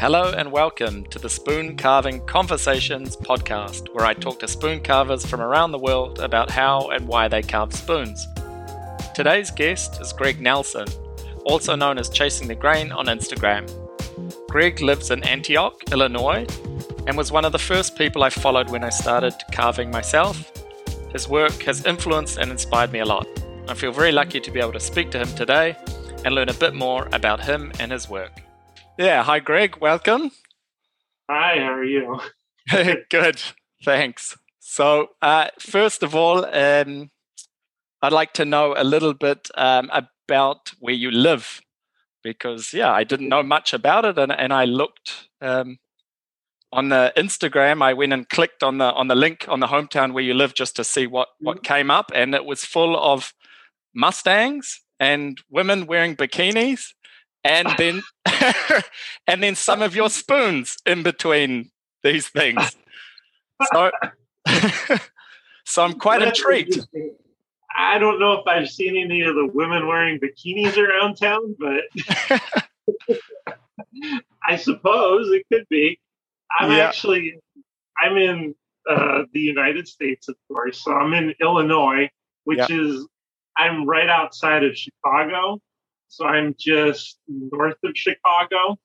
[0.00, 5.26] Hello and welcome to the Spoon Carving Conversations podcast, where I talk to spoon carvers
[5.26, 8.26] from around the world about how and why they carve spoons.
[9.14, 10.86] Today's guest is Greg Nelson,
[11.44, 13.68] also known as Chasing the Grain on Instagram.
[14.48, 16.46] Greg lives in Antioch, Illinois,
[17.06, 20.50] and was one of the first people I followed when I started carving myself.
[21.12, 23.26] His work has influenced and inspired me a lot.
[23.68, 25.76] I feel very lucky to be able to speak to him today
[26.24, 28.40] and learn a bit more about him and his work.
[29.00, 29.22] Yeah.
[29.22, 29.78] Hi, Greg.
[29.80, 30.30] Welcome.
[31.30, 31.58] Hi.
[31.58, 32.20] How are you?
[33.08, 33.40] Good.
[33.82, 34.36] Thanks.
[34.58, 37.10] So, uh, first of all, um,
[38.02, 41.62] I'd like to know a little bit um, about where you live,
[42.22, 45.78] because yeah, I didn't know much about it, and, and I looked um,
[46.70, 47.82] on the Instagram.
[47.82, 50.52] I went and clicked on the on the link on the hometown where you live
[50.52, 51.72] just to see what what mm-hmm.
[51.72, 53.32] came up, and it was full of
[53.94, 56.92] Mustangs and women wearing bikinis
[57.44, 58.02] and then
[59.26, 61.70] and then some of your spoons in between
[62.02, 62.76] these things.
[63.72, 63.90] So,
[65.64, 66.86] so I'm quite That's intrigued.
[67.76, 71.82] I don't know if I've seen any of the women wearing bikinis around town, but
[74.44, 76.00] I suppose it could be.
[76.58, 76.78] I'm yeah.
[76.78, 77.38] actually
[78.02, 78.54] I'm in
[78.88, 80.82] uh, the United States, of course.
[80.82, 82.10] So I'm in Illinois,
[82.44, 82.66] which yeah.
[82.70, 83.06] is
[83.56, 85.60] I'm right outside of Chicago.
[86.10, 88.76] So I'm just north of Chicago,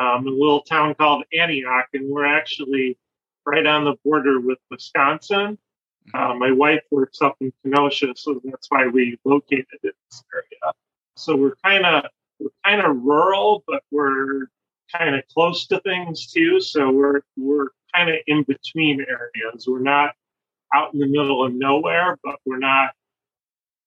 [0.00, 2.96] um, a little town called Antioch, and we're actually
[3.44, 5.58] right on the border with Wisconsin.
[6.14, 6.16] Mm-hmm.
[6.16, 10.72] Uh, my wife works up in Kenosha, so that's why we located in this area.
[11.16, 12.04] So we're kind of
[12.38, 14.46] we're kind of rural, but we're
[14.96, 16.60] kind of close to things too.
[16.60, 19.66] So we're we're kind of in between areas.
[19.66, 20.14] We're not
[20.72, 22.94] out in the middle of nowhere, but we're not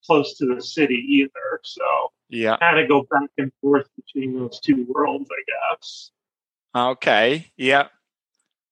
[0.05, 1.59] close to the city either.
[1.63, 1.83] So
[2.29, 6.11] yeah, kind of go back and forth between those two worlds, I guess.
[6.75, 7.87] Okay, yeah,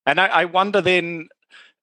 [0.06, 1.30] and I, I wonder then,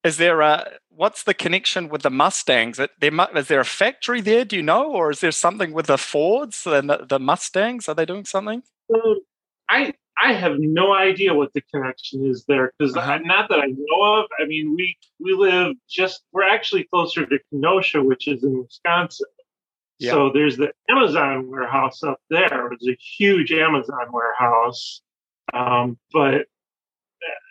[0.04, 2.78] is there a what's the connection with the Mustangs?
[2.78, 2.88] There,
[3.34, 4.44] is there a factory there?
[4.44, 7.88] Do you know, or is there something with the Fords and the, the Mustangs?
[7.88, 8.62] Are they doing something?
[8.94, 9.20] Um,
[9.68, 13.18] I I have no idea what the connection is there because uh-huh.
[13.24, 14.26] not that I know of.
[14.38, 19.26] I mean, we we live just we're actually closer to Kenosha, which is in Wisconsin.
[20.10, 22.72] So there's the Amazon warehouse up there.
[22.72, 25.00] It's a huge Amazon warehouse.
[25.54, 26.46] Um, but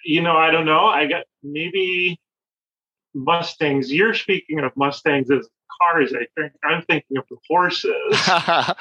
[0.06, 0.86] you know, I don't know.
[0.86, 2.20] I got maybe
[3.14, 3.92] Mustangs.
[3.92, 5.48] You're speaking of Mustangs as
[5.82, 6.14] cars.
[6.14, 7.96] I think I'm thinking of the horses.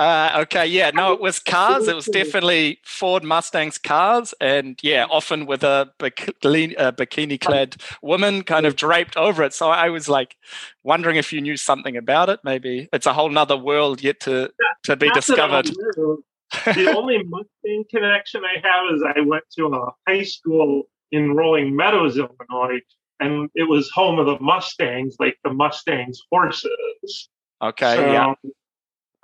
[0.00, 1.86] Uh, okay, yeah, no, it was cars.
[1.86, 8.64] It was definitely Ford Mustangs cars, and yeah, often with a bikini clad woman kind
[8.64, 9.52] of draped over it.
[9.52, 10.38] So I was like
[10.84, 12.40] wondering if you knew something about it.
[12.44, 14.50] Maybe it's a whole nother world yet to,
[14.84, 15.66] to be discovered.
[15.66, 21.76] the only Mustang connection I have is I went to a high school in Rolling
[21.76, 22.80] Meadows, Illinois,
[23.20, 27.28] and it was home of the Mustangs, like the Mustangs horses.
[27.62, 28.34] Okay, so, yeah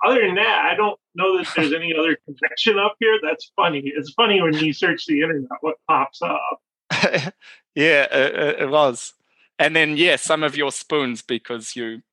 [0.05, 3.17] other than that, I don't know that there's any other connection up here.
[3.21, 3.81] That's funny.
[3.83, 6.61] It's funny when you search the internet what pops up.
[7.75, 9.13] yeah, it, it, was.
[9.59, 12.03] And then yeah, some of your spoons because you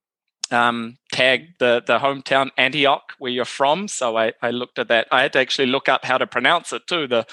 [0.51, 3.89] um, tagged the the hometown Antioch where you're from.
[3.89, 5.07] So I, I looked at that.
[5.11, 7.07] I had to actually look up how to pronounce it too.
[7.07, 7.27] The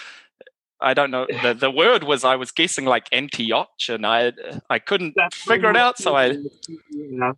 [0.81, 4.33] I don't know the, the word was I was guessing like Antioch and I
[4.69, 5.97] I couldn't That's figure it out.
[5.97, 6.37] So I
[6.89, 7.33] yeah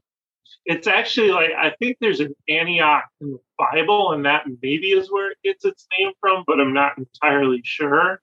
[0.66, 5.12] it's actually like I think there's an Antioch in the Bible, and that maybe is
[5.12, 8.22] where it gets its name from, but I'm not entirely sure.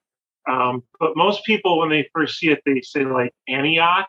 [0.49, 4.07] Um, but most people, when they first see it, they say like Antioch.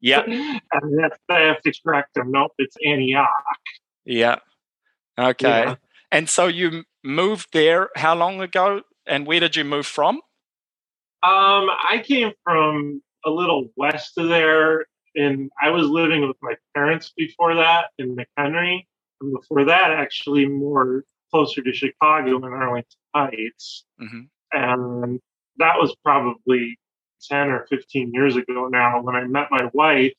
[0.00, 2.30] Yeah, and that's, I have to correct them.
[2.30, 3.28] Nope, it's Antioch.
[4.04, 4.36] Yeah.
[5.18, 5.64] Okay.
[5.64, 5.74] Yeah.
[6.10, 8.82] And so you moved there how long ago?
[9.06, 10.16] And where did you move from?
[11.24, 16.54] Um, I came from a little west of there and I was living with my
[16.74, 18.86] parents before that in McHenry.
[19.20, 23.84] And before that, actually, more closer to Chicago in Arlington Heights.
[24.00, 24.20] Mm-hmm.
[24.52, 25.20] And
[25.58, 26.78] that was probably
[27.28, 29.00] 10 or 15 years ago now.
[29.02, 30.12] When I met my wife,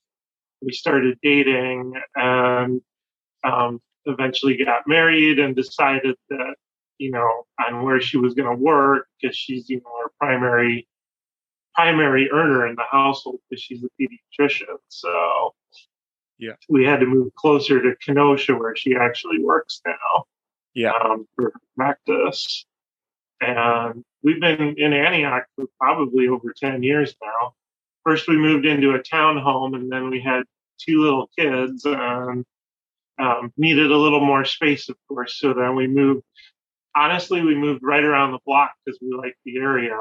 [0.61, 2.81] we started dating and
[3.43, 6.55] um, eventually got married and decided that,
[6.97, 10.87] you know, on where she was going to work because she's, you know, our primary
[11.75, 14.77] primary earner in the household because she's a pediatrician.
[14.89, 15.53] So
[16.37, 20.25] yeah, we had to move closer to Kenosha where she actually works now.
[20.73, 22.65] Yeah, um, for practice.
[23.41, 27.53] And we've been in Antioch for probably over 10 years now.
[28.03, 30.43] First, we moved into a townhome, and then we had
[30.79, 32.45] two little kids and
[33.19, 35.35] um, needed a little more space, of course.
[35.39, 36.23] So then we moved
[36.95, 39.97] honestly, we moved right around the block because we liked the area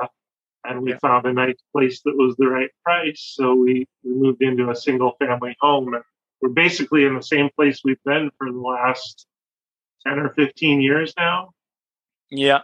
[0.64, 0.98] and we yeah.
[0.98, 3.34] found a nice place that was the right price.
[3.34, 6.02] So we, we moved into a single family home and
[6.40, 9.26] we're basically in the same place we've been for the last
[10.06, 11.50] 10 or 15 years now.
[12.30, 12.60] Yeah.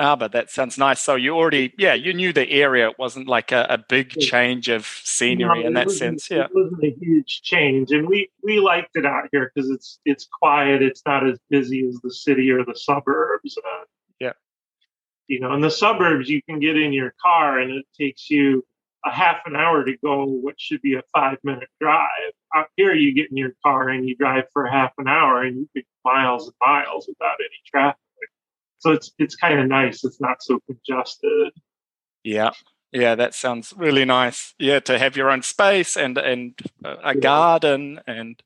[0.00, 1.00] Ah, but that sounds nice.
[1.00, 2.88] So you already, yeah, you knew the area.
[2.88, 6.30] It wasn't like a, a big change of scenery no, in that sense.
[6.30, 9.98] Yeah, it wasn't a huge change, and we we liked it out here because it's
[10.04, 10.82] it's quiet.
[10.82, 13.58] It's not as busy as the city or the suburbs.
[13.58, 13.84] Uh,
[15.28, 18.64] you know, in the suburbs, you can get in your car and it takes you
[19.04, 22.32] a half an hour to go what should be a five minute drive.
[22.54, 25.56] Out here, you get in your car and you drive for half an hour and
[25.56, 27.98] you get miles and miles without any traffic.
[28.78, 30.04] So it's it's kind of nice.
[30.04, 31.52] It's not so congested.
[32.24, 32.50] Yeah,
[32.92, 34.54] yeah, that sounds really nice.
[34.58, 37.20] Yeah, to have your own space and and uh, a yeah.
[37.20, 38.42] garden and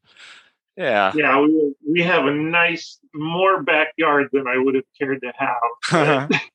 [0.77, 1.13] yeah.
[1.15, 6.31] Yeah, we we have a nice more backyard than I would have cared to have.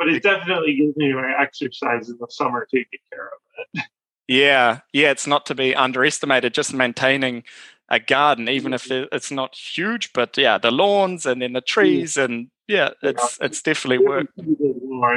[0.00, 3.32] But, it definitely gives me my exercise in the summer to taking care of
[3.74, 3.84] it.
[4.26, 6.54] Yeah, yeah, it's not to be underestimated.
[6.54, 7.42] Just maintaining
[7.90, 12.16] a garden, even if it's not huge, but yeah, the lawns and then the trees
[12.16, 13.46] and yeah, it's yeah.
[13.46, 14.28] it's definitely work.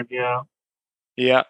[0.09, 0.41] Yeah,
[1.15, 1.43] yeah,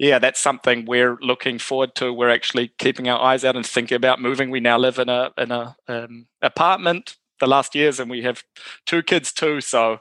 [0.00, 0.18] yeah.
[0.18, 2.12] That's something we're looking forward to.
[2.12, 4.50] We're actually keeping our eyes out and thinking about moving.
[4.50, 8.42] We now live in a in a um, apartment the last years, and we have
[8.84, 9.60] two kids too.
[9.60, 10.00] So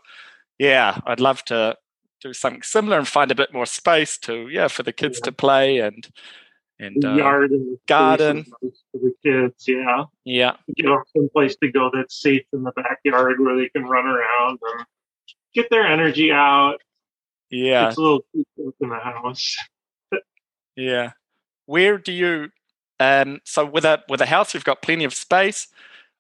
[0.58, 1.78] yeah, I'd love to
[2.24, 5.26] do something similar and find a bit more space to yeah for the kids yeah.
[5.26, 6.10] to play and
[6.80, 9.68] and uh, yard and garden for the kids.
[9.68, 10.56] Yeah, yeah.
[10.68, 14.06] You know, some place to go that's safe in the backyard where they can run
[14.06, 14.86] around and
[15.54, 16.78] get their energy out.
[17.50, 19.56] Yeah, it's a little in the house.
[20.76, 21.12] yeah,
[21.66, 22.50] where do you?
[23.00, 25.68] Um, so with a with a house, you've got plenty of space.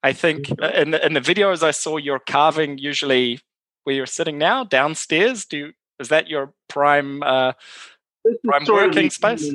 [0.03, 0.81] I think mm-hmm.
[0.81, 3.39] in the, in the videos I saw, you're carving usually
[3.83, 5.45] where you're sitting now downstairs.
[5.45, 5.73] Do you,
[6.03, 7.53] is that your prime uh,
[8.43, 9.51] prime working space?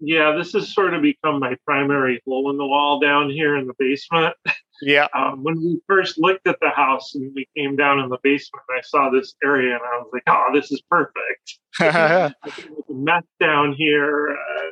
[0.00, 3.66] Yeah, this has sort of become my primary hole in the wall down here in
[3.66, 4.34] the basement.
[4.80, 5.08] Yeah.
[5.18, 8.62] Um, when we first looked at the house and we came down in the basement,
[8.70, 13.24] I saw this area and I was like, "Oh, this is perfect." I can mess
[13.40, 14.66] down here, uh,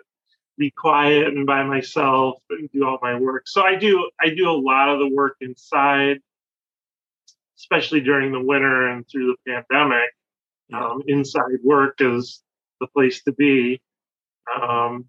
[0.58, 3.48] be quiet and by myself, and do all my work.
[3.48, 4.08] So I do.
[4.20, 6.18] I do a lot of the work inside,
[7.58, 10.10] especially during the winter and through the pandemic.
[10.72, 12.42] Um, inside work is
[12.80, 13.80] the place to be.
[14.60, 15.06] Um,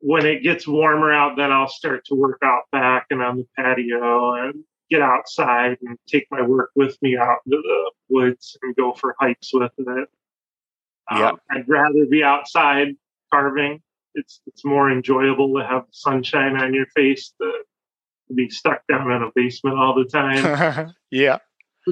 [0.00, 3.46] when it gets warmer out, then I'll start to work out back and on the
[3.56, 8.74] patio and get outside and take my work with me out into the woods and
[8.74, 10.08] go for hikes with it.
[11.10, 11.30] Yeah.
[11.30, 12.88] Um, I'd rather be outside
[13.32, 13.82] carving.
[14.14, 17.52] It's it's more enjoyable to have sunshine on your face than
[18.28, 20.94] to be stuck down in a basement all the time.
[21.10, 21.38] yeah.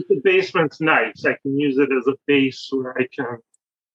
[0.09, 1.25] The basement's nice.
[1.25, 3.39] I can use it as a base where I can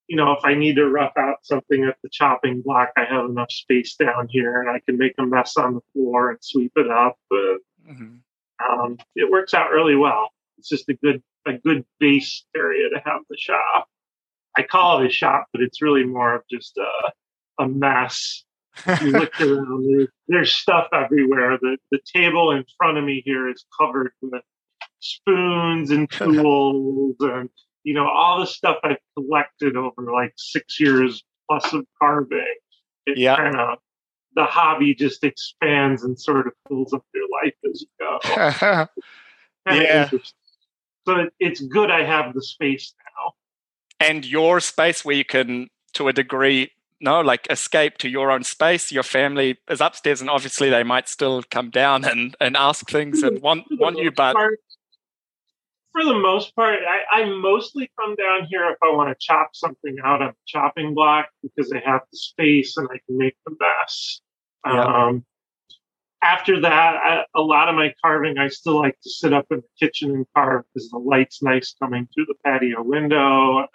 [0.07, 3.25] you know, if I need to rough out something at the chopping block, I have
[3.25, 6.73] enough space down here and I can make a mess on the floor and sweep
[6.75, 7.17] it up.
[7.31, 8.15] Mm-hmm.
[8.63, 10.29] um, it works out really well.
[10.57, 13.87] It's just a good a good base area to have the shop.
[14.57, 18.43] I call it a shop, but it's really more of just a, a mess.
[19.01, 21.57] You look around, there's, there's stuff everywhere.
[21.61, 24.43] The the table in front of me here is covered with
[25.03, 27.49] spoons and tools and
[27.83, 32.55] you know, all the stuff I've collected over like six years plus of carving.
[33.05, 33.35] It yeah.
[33.35, 33.79] kind of
[34.35, 38.87] the hobby just expands and sort of fills up your life as you go.
[39.67, 40.09] yeah.
[41.05, 43.33] So it, it's good I have the space now.
[43.99, 48.43] And your space where you can, to a degree, no, like escape to your own
[48.43, 48.91] space.
[48.91, 53.21] Your family is upstairs, and obviously they might still come down and, and ask things
[53.23, 54.35] and want want you, but
[55.93, 59.51] for the most part, I, I, mostly come down here if I want to chop
[59.53, 63.37] something out of the chopping block because I have the space and I can make
[63.45, 64.19] the mess.
[64.65, 64.83] Yeah.
[64.83, 65.25] Um,
[66.23, 69.57] after that, I, a lot of my carving, I still like to sit up in
[69.57, 73.67] the kitchen and carve because the light's nice coming through the patio window.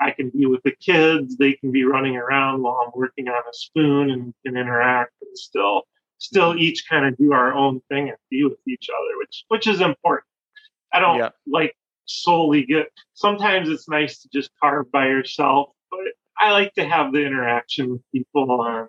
[0.00, 3.42] I can be with the kids; they can be running around while I'm working on
[3.48, 5.82] a spoon and can interact and still,
[6.18, 9.66] still each kind of do our own thing and be with each other, which which
[9.66, 10.26] is important.
[10.94, 11.30] I don't yeah.
[11.46, 11.74] like
[12.06, 12.86] solely get.
[13.14, 16.00] Sometimes it's nice to just carve by yourself, but
[16.38, 18.88] I like to have the interaction with people and,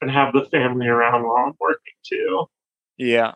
[0.00, 2.46] and have the family around while I'm working too.
[2.98, 3.32] Yeah.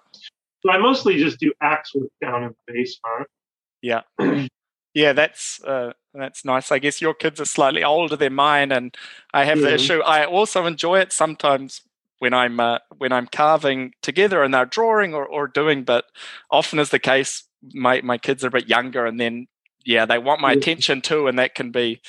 [0.62, 3.28] So I mostly just do axe work down in the basement.
[3.80, 4.02] Yeah.
[4.94, 6.72] yeah, that's uh, that's nice.
[6.72, 8.94] I guess your kids are slightly older than mine, and
[9.32, 10.00] I have the issue.
[10.00, 11.82] I also enjoy it sometimes
[12.18, 16.06] when I'm uh, when I'm carving together and they're drawing or, or doing, but
[16.50, 19.46] often is the case my my kids are a bit younger, and then
[19.84, 22.00] yeah, they want my attention too, and that can be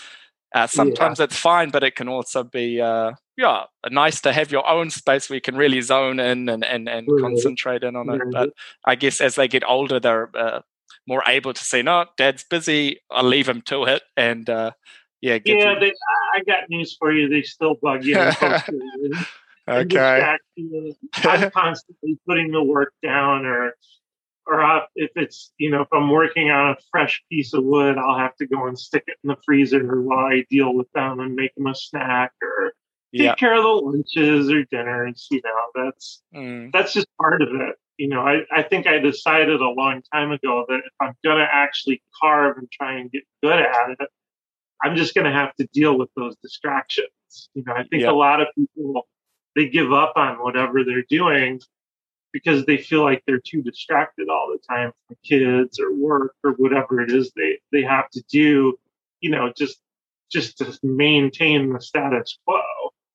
[0.54, 1.26] uh, sometimes yeah.
[1.26, 5.30] it's fine, but it can also be uh, yeah nice to have your own space
[5.30, 7.22] where you can really zone in and and, and right.
[7.22, 8.22] concentrate in on it.
[8.32, 8.50] But
[8.86, 10.62] I guess as they get older, they're uh,
[11.08, 13.00] more able to say, "No, Dad's busy.
[13.10, 14.72] I'll leave him to it." And uh,
[15.22, 15.76] yeah, yeah.
[15.80, 15.94] They,
[16.34, 17.30] I got news for you.
[17.30, 18.18] They still bug you.
[19.68, 20.36] okay.
[21.24, 23.76] I'm constantly putting the work down or
[24.52, 28.18] or if it's you know if I'm working on a fresh piece of wood, I'll
[28.18, 31.36] have to go and stick it in the freezer while I deal with them and
[31.36, 32.74] make them a snack or
[33.16, 33.36] take yeah.
[33.36, 35.28] care of the lunches or dinners.
[35.32, 36.72] You know, that's mm.
[36.74, 37.76] that's just part of it.
[37.98, 41.48] You know, I, I think I decided a long time ago that if I'm gonna
[41.50, 44.10] actually carve and try and get good at it,
[44.84, 47.08] I'm just gonna have to deal with those distractions.
[47.54, 48.12] You know, I think yeah.
[48.12, 49.08] a lot of people
[49.56, 51.62] they give up on whatever they're doing
[52.32, 56.52] because they feel like they're too distracted all the time from kids or work or
[56.52, 58.78] whatever it is they, they have to do,
[59.20, 59.80] you know, just
[60.32, 62.62] just to maintain the status quo.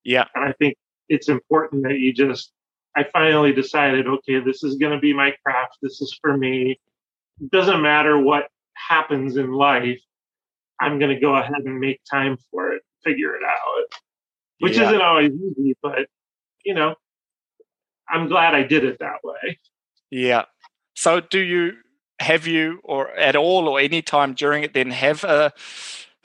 [0.05, 0.27] Yeah.
[0.35, 0.77] And I think
[1.09, 2.53] it's important that you just
[2.97, 6.79] I finally decided, okay, this is gonna be my craft, this is for me.
[7.41, 10.01] It doesn't matter what happens in life,
[10.81, 13.85] I'm gonna go ahead and make time for it, figure it out.
[14.59, 14.89] Which yeah.
[14.89, 16.07] isn't always easy, but
[16.65, 16.95] you know,
[18.09, 19.59] I'm glad I did it that way.
[20.11, 20.45] Yeah.
[20.95, 21.73] So do you
[22.21, 25.53] have you or at all or any time during it then have a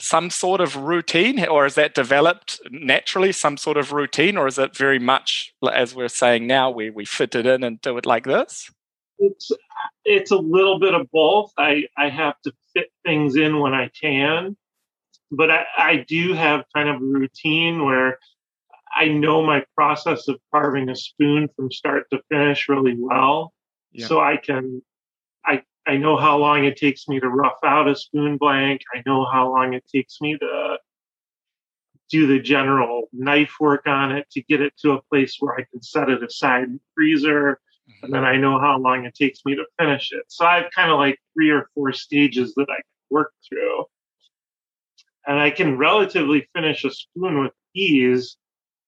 [0.01, 1.45] some sort of routine?
[1.45, 4.35] Or is that developed naturally some sort of routine?
[4.35, 7.79] Or is it very much as we're saying now where we fit it in and
[7.81, 8.69] do it like this?
[9.19, 9.51] It's
[10.03, 11.51] it's a little bit of both.
[11.57, 14.57] I i have to fit things in when i can.
[15.29, 18.17] But i i do have kind of a routine where
[19.01, 23.51] I know my process of carving a spoon from start to finish really well.
[23.91, 24.05] Yeah.
[24.05, 24.83] So I can,
[25.43, 28.81] I, I know how long it takes me to rough out a spoon blank.
[28.93, 30.77] I know how long it takes me to
[32.11, 35.65] do the general knife work on it to get it to a place where I
[35.71, 37.53] can set it aside in the freezer.
[37.89, 38.05] Mm-hmm.
[38.05, 40.25] And then I know how long it takes me to finish it.
[40.27, 43.85] So I have kind of like three or four stages that I can work through.
[45.25, 48.37] And I can relatively finish a spoon with ease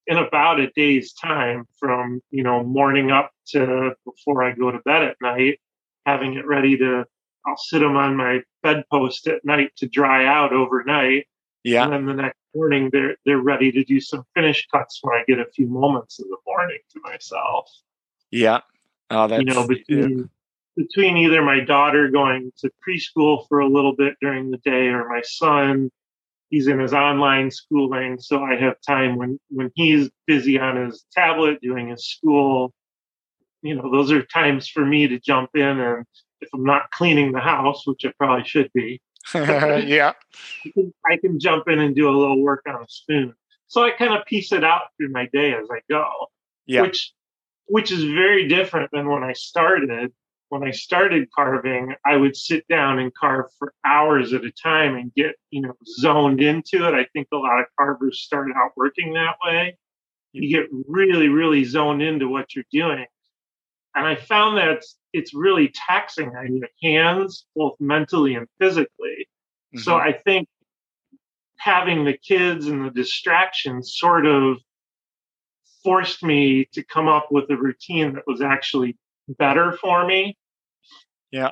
[0.07, 4.79] in about a day's time from you know morning up to before I go to
[4.79, 5.59] bed at night,
[6.05, 7.05] having it ready to.
[7.45, 11.27] I'll sit them on my bedpost at night to dry out overnight.
[11.63, 11.83] Yeah.
[11.83, 15.23] And then the next morning they're they're ready to do some finish cuts when I
[15.27, 17.69] get a few moments in the morning to myself.
[18.31, 18.61] Yeah.
[19.09, 20.23] Oh, that's, you know between yeah.
[20.77, 25.07] between either my daughter going to preschool for a little bit during the day or
[25.09, 25.91] my son
[26.53, 31.03] he's in his online schooling so i have time when when he's busy on his
[31.11, 32.71] tablet doing his school.
[33.63, 36.05] You know those are times for me to jump in and
[36.41, 39.01] if i'm not cleaning the house which i probably should be
[39.33, 40.11] yeah.
[40.65, 43.33] I can, I can jump in and do a little work on a spoon.
[43.67, 46.05] So i kind of piece it out through my day as i go
[46.67, 46.81] yeah.
[46.81, 47.13] which
[47.65, 50.11] which is very different than when i started
[50.53, 54.95] when I started carving, I would sit down and carve for hours at a time
[54.95, 56.93] and get, you know, zoned into it.
[56.93, 59.75] I think a lot of carvers start out working that way.
[60.31, 63.07] You get really, really zoned into what you're doing.
[63.95, 69.27] And I found that it's, it's really taxing on your hands, both mentally and physically.
[69.73, 69.79] Mm-hmm.
[69.79, 70.47] So I think
[71.57, 74.57] having the kids and the distractions sort of
[75.83, 78.95] forced me to come up with a routine that was actually
[79.39, 80.37] better for me
[81.33, 81.49] yeah.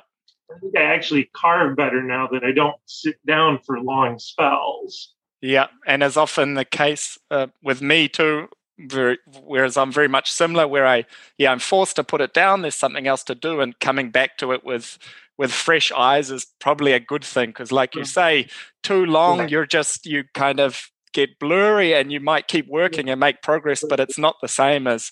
[0.49, 5.13] I think I actually carve better now that I don't sit down for long spells.
[5.41, 8.47] Yeah, and as often the case uh, with me too,
[8.77, 11.05] very, whereas I'm very much similar, where I
[11.37, 12.61] yeah I'm forced to put it down.
[12.61, 14.99] There's something else to do, and coming back to it with
[15.37, 18.07] with fresh eyes is probably a good thing because, like you mm.
[18.07, 18.47] say,
[18.83, 23.19] too long you're just you kind of get blurry, and you might keep working and
[23.19, 25.11] make progress, but it's not the same as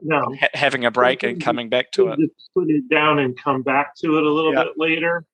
[0.00, 0.34] no.
[0.38, 2.18] Ha- having a break and coming back to it.
[2.18, 5.24] just put it down and come back to it a little bit later.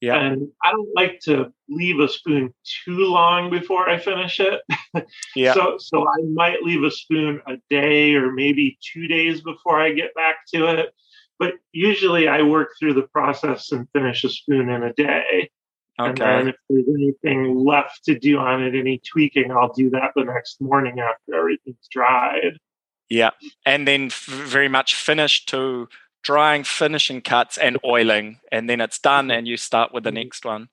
[0.00, 0.20] Yeah.
[0.20, 2.52] And i don't like to leave a spoon
[2.84, 4.60] too long before i finish it.
[5.34, 5.54] Yeah.
[5.54, 9.92] So so i might leave a spoon a day or maybe two days before i
[9.92, 10.94] get back to it.
[11.38, 15.50] But usually i work through the process and finish a spoon in a day.
[15.98, 16.08] Okay.
[16.08, 20.12] And then if there's anything left to do on it, any tweaking, I'll do that
[20.14, 22.58] the next morning after everything's dried.
[23.08, 23.30] Yeah,
[23.64, 25.88] and then f- very much finished to
[26.22, 30.16] drying, finishing cuts, and oiling, and then it's done, and you start with the mm-hmm.
[30.16, 30.68] next one.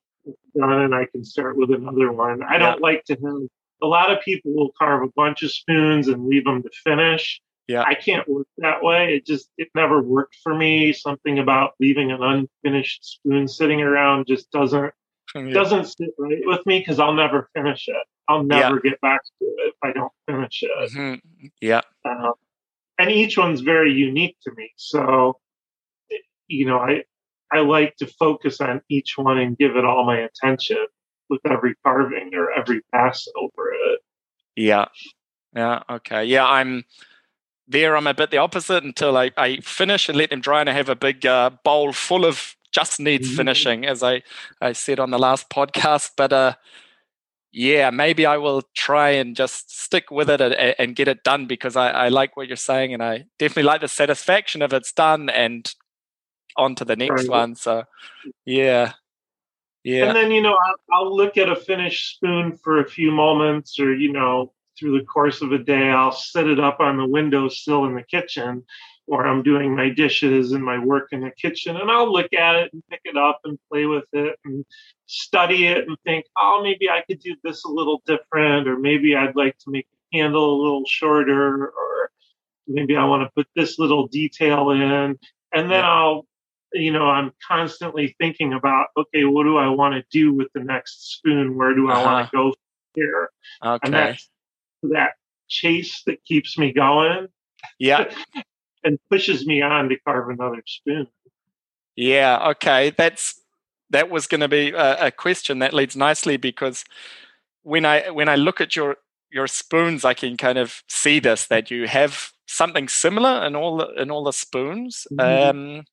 [0.58, 2.42] done, and I can start with another one.
[2.44, 3.50] I don't like to have
[3.84, 7.42] a lot of people will carve a bunch of spoons and leave them to finish.
[7.68, 7.84] yeah.
[7.86, 9.16] I can't work that way.
[9.16, 10.94] It just it never worked for me.
[10.94, 14.94] Something about leaving an unfinished spoon sitting around just doesn't
[15.36, 15.54] yeah.
[15.54, 18.08] doesn't sit right with me because I'll never finish it.
[18.28, 18.92] I'll never yeah.
[18.92, 20.92] get back to it if I don't finish it.
[20.92, 21.48] Mm-hmm.
[21.62, 21.82] Yeah.
[22.06, 22.34] Um,
[22.98, 24.72] and each one's very unique to me.
[24.78, 25.38] So,
[26.48, 27.04] you know, I
[27.52, 30.86] I like to focus on each one and give it all my attention
[31.30, 34.00] with every carving or every pass over it.
[34.56, 34.86] Yeah.
[35.56, 35.84] Yeah.
[35.90, 36.26] Okay.
[36.26, 36.48] Yeah.
[36.48, 36.84] I'm
[37.68, 37.96] there.
[37.96, 40.74] I'm a bit the opposite until I, I finish and let them dry and I
[40.74, 43.38] have a big uh, bowl full of just needs mm-hmm.
[43.38, 44.24] finishing, as I,
[44.60, 46.12] I said on the last podcast.
[46.18, 46.56] But uh,
[47.52, 51.46] yeah, maybe I will try and just stick with it and, and get it done
[51.46, 54.92] because I, I, like what you're saying and I definitely like the satisfaction of it's
[54.92, 55.72] done and
[56.58, 57.56] on to the next one.
[57.56, 57.84] So
[58.46, 58.94] yeah.
[59.84, 60.06] Yeah.
[60.08, 63.80] And then, you know, I'll, I'll look at a finished spoon for a few moments
[63.80, 67.06] or, you know, through the course of a day, I'll set it up on the
[67.06, 68.66] windowsill in the kitchen
[69.08, 72.56] or I'm doing my dishes and my work in the kitchen, and I'll look at
[72.56, 74.66] it and pick it up and play with it and
[75.08, 79.16] study it and think, oh, maybe I could do this a little different, or maybe
[79.16, 82.12] I'd like to make the handle a little shorter, or
[82.68, 85.20] maybe I want to put this little detail in.
[85.54, 86.26] And then I'll,
[86.72, 90.62] you know, I'm constantly thinking about, okay, what do I want to do with the
[90.62, 91.58] next spoon?
[91.58, 92.06] Where do I uh-huh.
[92.06, 92.54] want to go
[92.96, 93.30] here?
[93.64, 93.80] Okay.
[93.84, 94.30] And that's
[94.84, 95.12] that
[95.50, 97.28] chase that keeps me going.
[97.80, 98.14] Yeah.
[98.84, 101.08] and pushes me on to carve another spoon.
[101.96, 102.92] Yeah, okay.
[102.92, 103.40] That's
[103.90, 106.84] that was going to be a, a, question that leads nicely because
[107.62, 108.98] when I when I look at your
[109.32, 113.78] your spoons, I can kind of see this that you have something similar in all
[113.78, 115.08] the, in all the spoons.
[115.12, 115.78] Mm-hmm.
[115.78, 115.84] Um,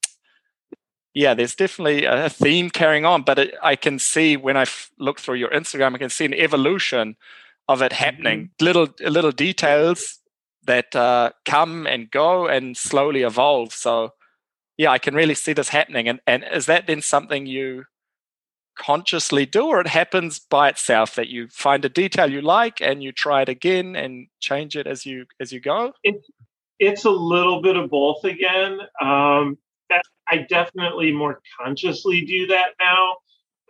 [1.13, 4.91] yeah, there's definitely a theme carrying on, but it, I can see when I f-
[4.99, 7.17] look through your Instagram, I can see an evolution
[7.67, 8.39] of it happening.
[8.41, 8.65] Mm-hmm.
[8.65, 10.20] Little little details
[10.65, 13.73] that uh, come and go and slowly evolve.
[13.73, 14.11] So,
[14.77, 16.09] yeah, I can really see this happening.
[16.09, 17.85] And and is that then something you
[18.79, 23.03] consciously do, or it happens by itself that you find a detail you like and
[23.03, 25.93] you try it again and change it as you as you go?
[26.03, 26.25] It,
[26.79, 28.81] it's a little bit of both again.
[29.01, 29.59] Um,
[30.29, 33.17] I definitely more consciously do that now.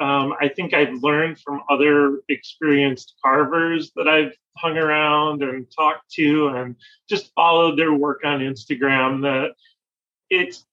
[0.00, 6.10] Um, I think I've learned from other experienced carvers that I've hung around and talked
[6.12, 6.76] to and
[7.08, 9.54] just followed their work on Instagram that
[10.28, 10.64] it's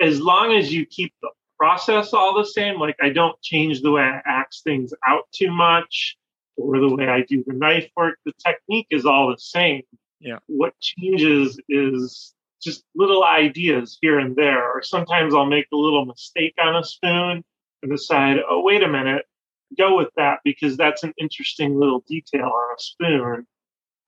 [0.00, 3.92] as long as you keep the process all the same, like I don't change the
[3.92, 6.16] way I axe things out too much
[6.56, 9.82] or the way I do the knife work, the technique is all the same.
[10.20, 10.38] Yeah.
[10.46, 16.06] What changes is just little ideas here and there, or sometimes I'll make a little
[16.06, 17.44] mistake on a spoon
[17.82, 19.26] and decide, oh, wait a minute,
[19.76, 23.46] go with that because that's an interesting little detail on a spoon.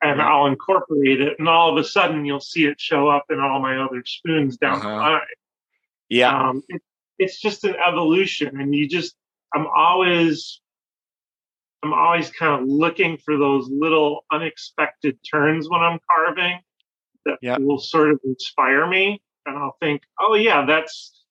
[0.02, 0.28] And yeah.
[0.28, 3.60] I'll incorporate it, and all of a sudden you'll see it show up in all
[3.60, 4.88] my other spoons down uh-huh.
[4.88, 5.20] the line.
[6.10, 6.48] Yeah.
[6.48, 6.82] Um, it,
[7.18, 9.14] it's just an evolution, and you just,
[9.54, 10.60] I'm always,
[11.82, 16.60] I'm always kind of looking for those little unexpected turns when I'm carving
[17.24, 17.56] that yeah.
[17.58, 19.22] will sort of inspire me.
[19.46, 21.24] And I'll think, oh, yeah, that's,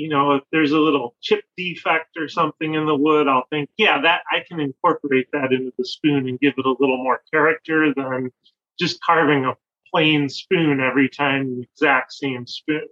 [0.00, 3.68] you know, if there's a little chip defect or something in the wood, I'll think,
[3.76, 7.20] yeah, that I can incorporate that into the spoon and give it a little more
[7.30, 8.32] character than
[8.78, 9.58] just carving a
[9.92, 12.88] plain spoon every time the exact same spoon.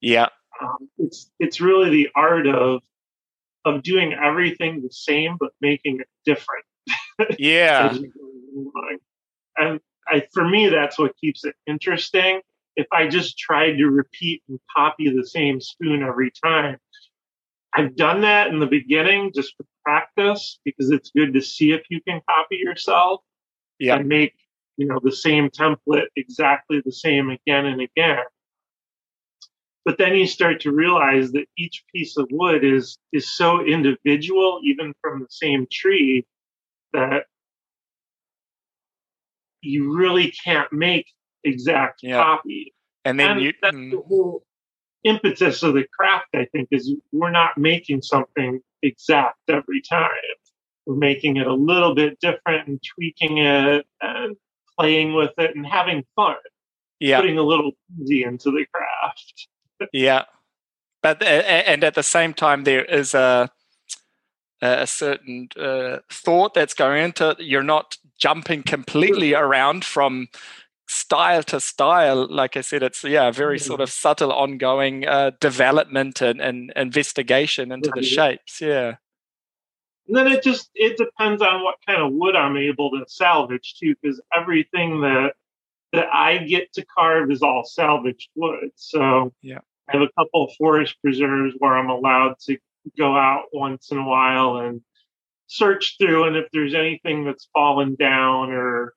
[0.00, 0.28] Yeah,
[0.60, 2.82] um, it's it's really the art of
[3.64, 6.64] of doing everything the same but making it different.
[7.38, 7.96] Yeah,
[9.56, 12.40] and I, for me, that's what keeps it interesting
[12.76, 16.78] if I just tried to repeat and copy the same spoon every time.
[17.74, 21.82] I've done that in the beginning just for practice because it's good to see if
[21.88, 23.20] you can copy yourself
[23.78, 23.96] yeah.
[23.96, 24.34] and make
[24.76, 28.24] you know the same template exactly the same again and again.
[29.84, 34.60] But then you start to realize that each piece of wood is is so individual,
[34.64, 36.26] even from the same tree,
[36.92, 37.24] that
[39.60, 41.06] you really can't make
[41.44, 42.22] exact yeah.
[42.22, 42.74] copy.
[43.04, 43.90] And then and you, that's mm.
[43.90, 44.44] the whole
[45.04, 50.10] impetus of the craft, I think, is we're not making something exact every time.
[50.86, 54.36] We're making it a little bit different and tweaking it and
[54.78, 56.36] playing with it and having fun.
[57.00, 57.20] Yeah.
[57.20, 59.48] Putting a little easy into the craft.
[59.92, 60.24] yeah.
[61.02, 63.50] But and at the same time there is a
[64.60, 70.28] a certain uh, thought that's going into you're not jumping completely around from
[70.92, 76.20] style to style like i said it's yeah very sort of subtle ongoing uh, development
[76.20, 78.94] and, and investigation into the shapes yeah
[80.08, 83.74] and then it just it depends on what kind of wood i'm able to salvage
[83.78, 85.32] too because everything that
[85.92, 88.70] that I get to carve is all salvaged wood.
[88.76, 89.58] So yeah.
[89.88, 92.56] I have a couple of forest preserves where I'm allowed to
[92.98, 94.80] go out once in a while and
[95.46, 98.94] search through and if there's anything that's fallen down or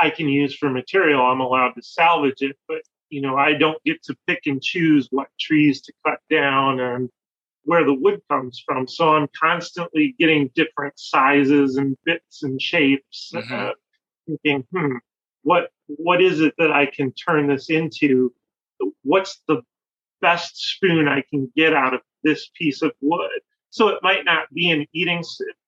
[0.00, 2.56] I can use for material, I'm allowed to salvage it.
[2.68, 6.80] But you know, I don't get to pick and choose what trees to cut down
[6.80, 7.10] and
[7.64, 8.88] where the wood comes from.
[8.88, 13.54] So I'm constantly getting different sizes and bits and shapes, mm-hmm.
[13.54, 13.70] uh,
[14.26, 14.96] thinking, hmm,
[15.42, 18.32] what what is it that I can turn this into?
[19.02, 19.62] What's the
[20.20, 23.40] best spoon I can get out of this piece of wood?
[23.70, 25.22] So it might not be an eating.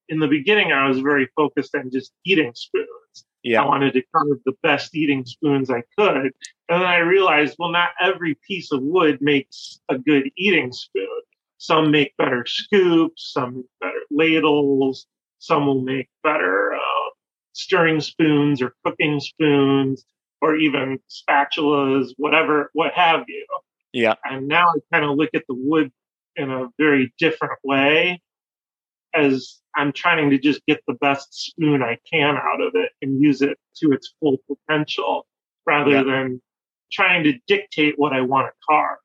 [0.09, 3.25] In the beginning, I was very focused on just eating spoons.
[3.45, 3.63] Yeah.
[3.63, 6.33] I wanted to carve the best eating spoons I could.
[6.69, 11.21] And then I realized, well, not every piece of wood makes a good eating spoon.
[11.59, 15.07] Some make better scoops, some make better ladles,
[15.39, 17.11] some will make better uh,
[17.53, 20.05] stirring spoons or cooking spoons
[20.41, 23.47] or even spatulas, whatever, what have you.
[23.93, 24.15] Yeah.
[24.25, 25.93] And now I kind of look at the wood
[26.37, 28.21] in a very different way
[29.15, 33.21] as I'm trying to just get the best spoon I can out of it and
[33.21, 35.27] use it to its full potential
[35.67, 36.03] rather yeah.
[36.03, 36.43] than
[36.93, 38.99] trying to dictate what I want to carve.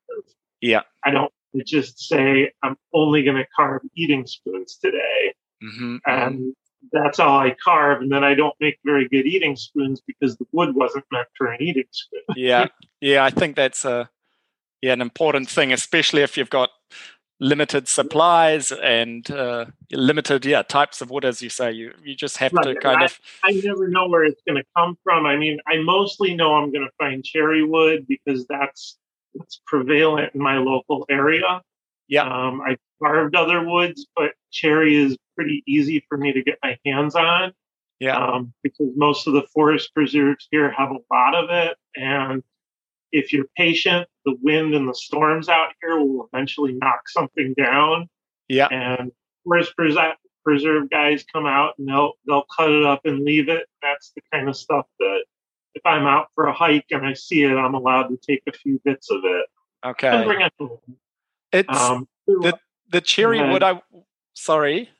[0.60, 0.82] Yeah.
[1.04, 1.32] I don't
[1.66, 5.34] just say, I'm only going to carve eating spoons today.
[5.62, 5.96] Mm-hmm.
[6.06, 6.54] And
[6.92, 8.02] that's all I carve.
[8.02, 11.48] And then I don't make very good eating spoons because the wood wasn't meant for
[11.48, 12.22] an eating spoon.
[12.36, 12.66] yeah.
[13.02, 13.24] Yeah.
[13.24, 14.10] I think that's a,
[14.82, 16.68] yeah, an important thing, especially if you've got
[17.40, 21.72] limited supplies and uh, limited yeah types of wood as you say.
[21.72, 22.74] You you just have right.
[22.74, 25.26] to kind I, of i never know where it's going to come from.
[25.26, 28.98] I mean i mostly know i'm going to find cherry wood because that's
[29.34, 31.62] that's prevalent in my local area.
[32.08, 32.24] Yeah.
[32.24, 36.78] Um, i carved other woods but cherry is pretty easy for me to get my
[36.84, 37.52] hands on.
[37.98, 38.16] Yeah.
[38.16, 42.42] Um, because most of the forest preserves here have a lot of it and
[43.12, 48.08] if you're patient, the wind and the storms out here will eventually knock something down.
[48.48, 48.68] Yeah.
[48.70, 49.12] And
[49.44, 49.74] forest
[50.44, 53.66] preserve guys come out and they'll they'll cut it up and leave it.
[53.82, 55.24] That's the kind of stuff that
[55.74, 58.52] if I'm out for a hike and I see it, I'm allowed to take a
[58.52, 59.46] few bits of it.
[59.84, 60.24] Okay.
[60.24, 60.52] bring it
[61.52, 62.58] it's um, the
[62.90, 63.62] the cherry wood.
[63.62, 63.80] I
[64.34, 64.90] sorry.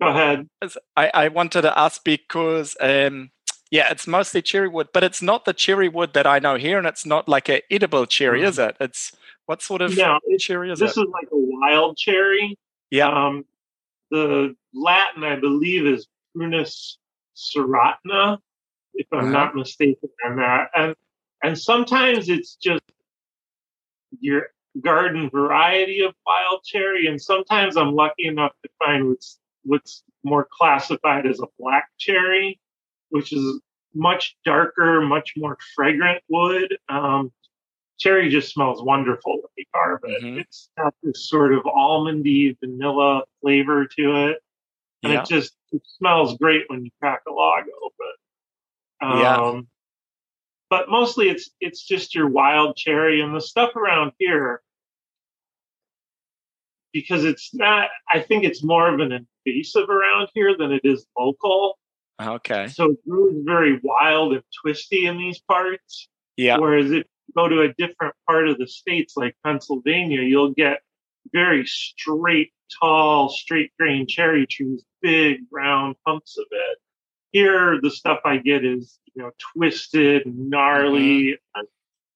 [0.00, 0.48] Go ahead.
[0.96, 3.30] I, I wanted to ask because um,
[3.70, 6.78] yeah, it's mostly cherry wood, but it's not the cherry wood that I know here,
[6.78, 8.48] and it's not like an edible cherry, mm-hmm.
[8.48, 8.76] is it?
[8.80, 9.12] It's
[9.46, 9.96] what sort of
[10.38, 10.94] cherry is this it?
[10.94, 12.56] This is like a wild cherry.
[12.90, 13.08] Yeah.
[13.08, 13.44] Um,
[14.10, 16.96] the Latin, I believe, is Prunus
[17.36, 18.38] serotina,
[18.94, 19.30] if I'm uh-huh.
[19.30, 20.70] not mistaken on that.
[20.74, 20.94] And
[21.42, 22.82] and sometimes it's just
[24.20, 24.48] your
[24.80, 30.46] garden variety of wild cherry, and sometimes I'm lucky enough to find what's what's more
[30.50, 32.60] classified as a black cherry
[33.16, 33.60] which is
[33.94, 36.76] much darker, much more fragrant wood.
[36.88, 37.32] Um,
[37.98, 40.22] cherry just smells wonderful when you carve it.
[40.22, 40.38] Mm-hmm.
[40.40, 44.38] It's got this sort of almondy vanilla flavor to it.
[45.02, 45.22] And yeah.
[45.22, 48.12] it just it smells great when you crack a log open.
[49.00, 49.60] Um, yeah.
[50.68, 54.62] But mostly it's it's just your wild cherry and the stuff around here
[56.92, 61.06] because it's not I think it's more of an invasive around here than it is
[61.16, 61.78] local.
[62.20, 62.68] Okay.
[62.68, 66.08] So it grows very wild and twisty in these parts.
[66.36, 66.58] Yeah.
[66.58, 70.80] Whereas if you go to a different part of the states like Pennsylvania, you'll get
[71.32, 76.78] very straight, tall, straight grain cherry trees, big round humps of it.
[77.32, 81.38] Here, the stuff I get is you know twisted, gnarly.
[81.56, 81.60] Mm-hmm.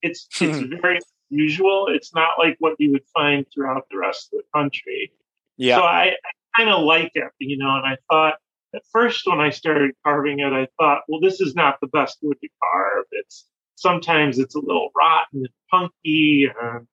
[0.02, 1.88] It's it's very usual.
[1.88, 5.12] It's not like what you would find throughout the rest of the country.
[5.56, 5.76] Yeah.
[5.76, 8.38] So I, I kind of like it, you know, and I thought
[8.74, 12.18] at first when I started carving it, I thought, well, this is not the best
[12.22, 13.04] wood to carve.
[13.12, 16.87] It's sometimes it's a little rotten and punky, and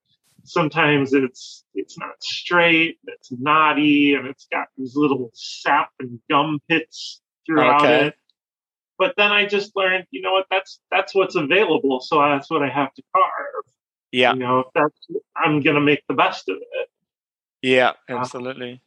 [0.43, 6.59] sometimes it's it's not straight, it's knotty, and it's got these little sap and gum
[6.69, 8.07] pits throughout okay.
[8.07, 8.15] it.
[8.97, 12.63] But then I just learned, you know what, that's that's what's available, so that's what
[12.63, 13.65] I have to carve.
[14.11, 14.33] Yeah.
[14.33, 16.89] You know, that's I'm gonna make the best of it.
[17.61, 18.81] Yeah, uh, absolutely.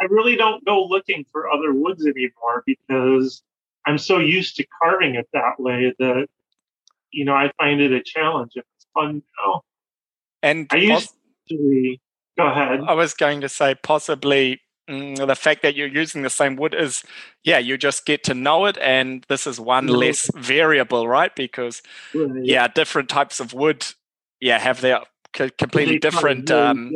[0.00, 3.42] I really don't go looking for other woods anymore because
[3.86, 6.26] I'm so used to carving it that way that
[7.12, 8.52] you know I find it a challenge.
[8.56, 9.62] If it's fun now.
[10.42, 11.12] And I used
[11.48, 11.96] to
[12.36, 12.80] go ahead.
[12.86, 16.74] I was going to say possibly mm, the fact that you're using the same wood
[16.74, 17.02] is
[17.44, 19.96] yeah you just get to know it and this is one mm-hmm.
[19.96, 21.82] less variable right because
[22.14, 22.44] right.
[22.44, 23.86] yeah different types of wood
[24.40, 25.00] yeah have their
[25.32, 26.92] completely different um,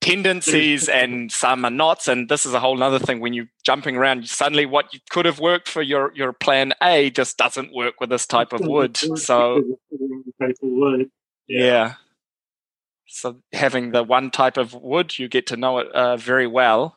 [0.00, 2.08] tendencies and some are not.
[2.08, 5.26] And this is a whole other thing when you're jumping around, suddenly what you could
[5.26, 8.96] have worked for your, your plan A just doesn't work with this type of wood.
[8.96, 9.62] So,
[10.62, 11.10] wood.
[11.46, 11.64] Yeah.
[11.64, 11.94] yeah.
[13.06, 16.96] So having the one type of wood, you get to know it uh, very well.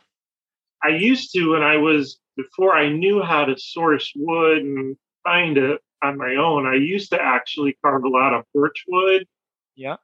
[0.84, 5.58] I used to when I was before I knew how to source wood and find
[5.58, 6.66] it on my own.
[6.66, 9.28] I used to actually carve a lot of birch wood.
[9.76, 9.98] Yeah.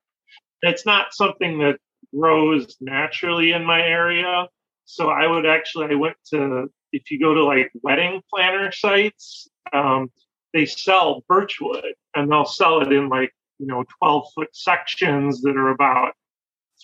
[0.62, 1.80] It's not something that
[2.14, 4.48] grows naturally in my area.
[4.86, 9.50] So I would actually, I went to, if you go to like wedding planner sites,
[9.74, 10.10] um,
[10.54, 15.58] they sell birchwood and they'll sell it in like, you know, 12 foot sections that
[15.58, 16.14] are about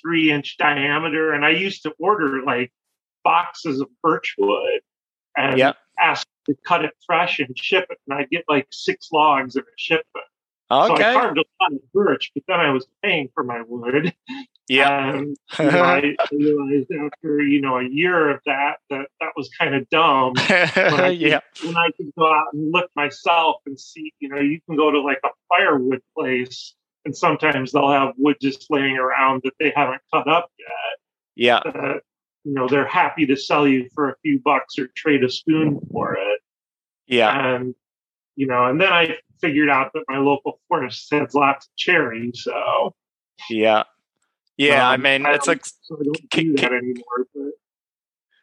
[0.02, 1.34] three inch diameter.
[1.34, 2.72] And I used to order like
[3.24, 4.82] boxes of birchwood
[5.38, 5.78] and yep.
[6.00, 7.98] ask to cut it fresh and ship it.
[8.08, 10.26] And I get like six logs of a shipment.
[10.72, 11.02] Okay.
[11.02, 14.14] So I carved a lot of birch, but then I was paying for my wood.
[14.68, 15.22] Yeah.
[15.60, 19.76] You know, I, realized after, you know, a year of that, that that was kind
[19.76, 20.34] of dumb.
[20.76, 21.42] When yeah.
[21.64, 24.90] when I could go out and look myself and see, you know, you can go
[24.90, 26.74] to like a firewood place
[27.06, 30.70] and sometimes they'll have wood just laying around that they haven't cut up yet.
[31.36, 31.58] Yeah.
[31.58, 32.00] Uh,
[32.44, 35.80] you know, they're happy to sell you for a few bucks or trade a spoon
[35.92, 36.42] for it.
[37.08, 37.56] Yeah.
[37.56, 37.76] And,
[38.36, 42.32] you know, and then I figured out that my local forest has lots of cherry.
[42.34, 42.96] So,
[43.50, 43.84] yeah.
[44.58, 44.88] Yeah.
[44.88, 47.28] Um, I mean, I it's like, so I don't do that anymore.
[47.36, 47.52] But,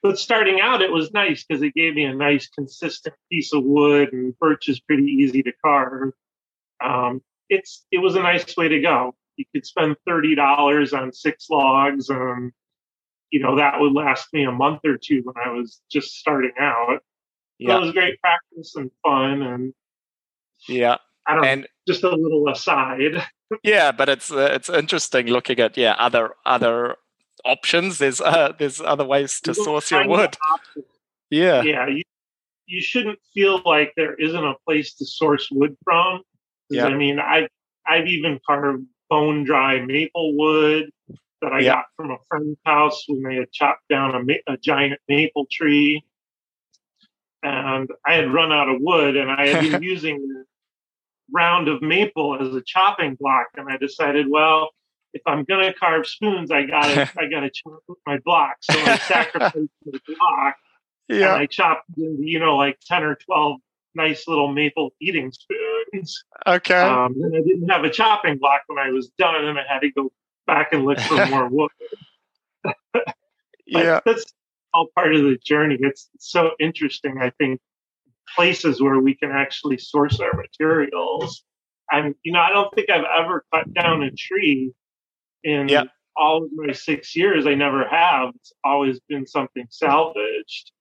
[0.03, 3.65] but starting out, it was nice because it gave me a nice, consistent piece of
[3.65, 6.13] wood, and birch is pretty easy to carve.
[6.85, 9.15] Um, it's it was a nice way to go.
[9.37, 12.53] You could spend thirty dollars on six logs, and
[13.31, 16.53] you know that would last me a month or two when I was just starting
[16.59, 17.01] out.
[17.59, 17.77] Yeah.
[17.77, 19.75] It was great practice and fun, and
[20.69, 20.97] yeah,
[21.27, 23.23] I don't and, know, just a little aside.
[23.63, 26.97] yeah, but it's uh, it's interesting looking at yeah other other
[27.45, 27.99] options.
[27.99, 30.37] There's uh, there's other ways to source your wood.
[31.31, 31.87] Yeah, yeah.
[31.87, 32.03] You,
[32.67, 36.23] you shouldn't feel like there isn't a place to source wood from.
[36.71, 36.87] Yeah.
[36.87, 37.49] I mean, I
[37.87, 40.91] I've even carved bone dry maple wood
[41.43, 41.75] that I yeah.
[41.75, 45.47] got from a friend's house when they had chopped down a, ma- a giant maple
[45.51, 46.05] tree.
[47.43, 50.45] And I had run out of wood and I had been using
[51.33, 53.47] round of maple as a chopping block.
[53.57, 54.71] And I decided, well,
[55.13, 58.57] if I'm going to carve spoons, I got to I got to chop my block.
[58.61, 60.57] So I sacrificed the block.
[61.09, 61.35] Yeah.
[61.35, 63.61] And I chopped you know, like 10 or 12
[63.95, 66.25] nice little maple eating spoons.
[66.47, 66.81] Okay.
[66.81, 69.81] Um, and I didn't have a chopping block when I was done, and I had
[69.81, 70.13] to go
[70.47, 71.71] back and look for more wood.
[73.67, 74.25] yeah, that's
[74.73, 75.79] all part of the journey.
[75.81, 77.19] It's so interesting.
[77.21, 77.61] I think
[78.35, 81.45] places where we can actually source our materials.
[81.91, 84.73] And you know, I don't think I've ever cut down a tree
[85.43, 85.85] in yeah.
[86.17, 87.47] all of my six years.
[87.47, 88.31] I never have.
[88.37, 90.73] It's always been something salvaged.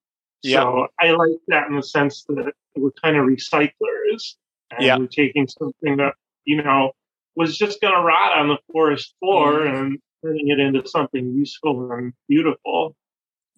[0.43, 0.61] Yeah.
[0.61, 4.35] So I like that in the sense that we're kind of recyclers.
[4.71, 4.97] And yeah.
[4.97, 6.13] we're taking something that,
[6.45, 6.91] you know,
[7.35, 9.79] was just going to rot on the forest floor mm.
[9.79, 12.95] and turning it into something useful and beautiful.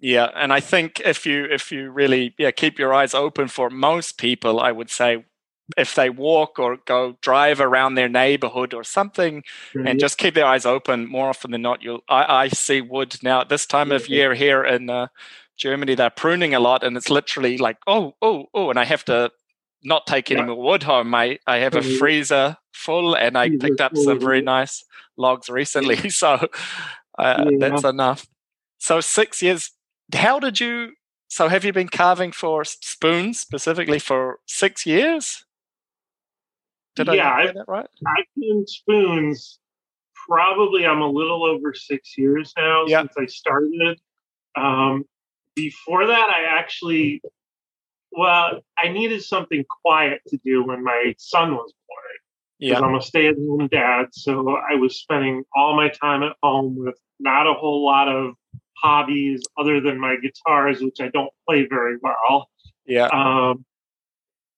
[0.01, 3.69] Yeah, and I think if you if you really yeah keep your eyes open for
[3.69, 5.25] most people, I would say
[5.77, 9.87] if they walk or go drive around their neighborhood or something right.
[9.87, 13.15] and just keep their eyes open more often than not you'll i, I see wood
[13.23, 15.07] now at this time of year here in uh,
[15.55, 19.05] germany they're pruning a lot and it's literally like oh oh oh and i have
[19.05, 19.31] to
[19.83, 20.47] not take any yeah.
[20.47, 21.13] more wood home.
[21.13, 24.83] I, I have a freezer full and I picked up some very nice
[25.17, 25.97] logs recently.
[26.11, 26.47] So
[27.17, 27.57] uh, yeah.
[27.59, 28.27] that's enough.
[28.77, 29.71] So six years.
[30.13, 30.93] How did you?
[31.29, 35.45] So have you been carving for spoons specifically for six years?
[36.95, 37.87] Did yeah, I get that right?
[38.05, 39.59] I've been spoons.
[40.27, 43.01] Probably I'm a little over six years now yeah.
[43.01, 43.99] since I started.
[44.55, 45.05] Um,
[45.55, 47.21] before that, I actually
[48.11, 52.01] well, I needed something quiet to do when my son was born.
[52.59, 52.79] Yeah.
[52.79, 54.07] I'm a stay at home dad.
[54.11, 58.33] So I was spending all my time at home with not a whole lot of
[58.81, 62.49] hobbies other than my guitars, which I don't play very well.
[62.85, 63.07] Yeah.
[63.07, 63.65] Um,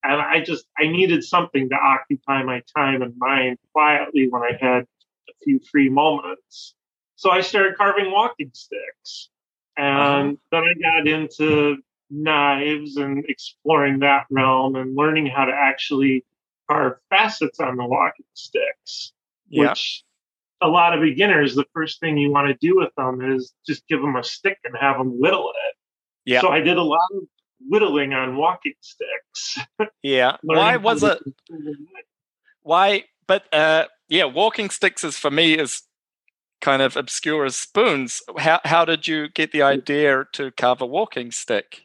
[0.04, 4.58] and I just, I needed something to occupy my time and mind quietly when I
[4.60, 6.76] had a few free moments.
[7.16, 9.30] So I started carving walking sticks.
[9.78, 10.38] And uh-huh.
[10.52, 11.78] then I got into
[12.10, 16.26] knives and exploring that realm and learning how to actually
[16.70, 19.14] carve facets on the walking sticks,
[19.50, 19.70] yeah.
[19.70, 20.04] which
[20.64, 23.86] a lot of beginners, the first thing you want to do with them is just
[23.88, 25.76] give them a stick and have them whittle it.
[26.26, 26.42] Yeah.
[26.42, 27.24] So I did a lot of
[27.68, 29.60] whittling on walking sticks.
[30.02, 30.38] Yeah.
[30.44, 31.20] why was it?
[32.62, 33.04] Why?
[33.28, 35.84] But uh, yeah, walking sticks is for me is
[36.62, 38.22] kind of obscure as spoons.
[38.38, 41.82] How how did you get the idea to carve a walking stick?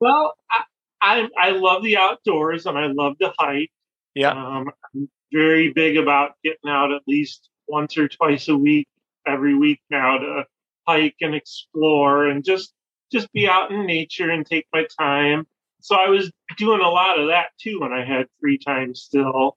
[0.00, 0.62] Well, I
[1.02, 3.70] I, I love the outdoors and I love to hike.
[4.14, 8.86] Yeah, um, I'm very big about getting out at least once or twice a week,
[9.26, 10.44] every week now to
[10.86, 12.74] hike and explore and just
[13.10, 15.46] just be out in nature and take my time.
[15.80, 19.56] So I was doing a lot of that too when I had free time still.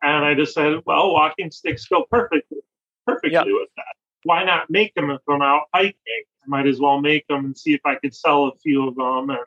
[0.00, 2.58] And I decided, well, walking sticks go perfectly,
[3.04, 3.46] perfectly yep.
[3.46, 3.94] with that.
[4.22, 5.96] Why not make them if I'm out hiking?
[6.06, 8.94] I might as well make them and see if I could sell a few of
[8.94, 9.44] them and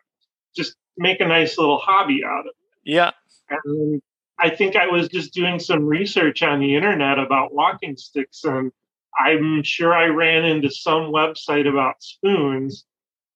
[0.56, 2.56] just make a nice little hobby out of it.
[2.84, 3.12] Yeah.
[3.50, 4.02] And
[4.40, 8.72] I think I was just doing some research on the internet about walking sticks, and
[9.20, 12.86] I'm sure I ran into some website about spoons,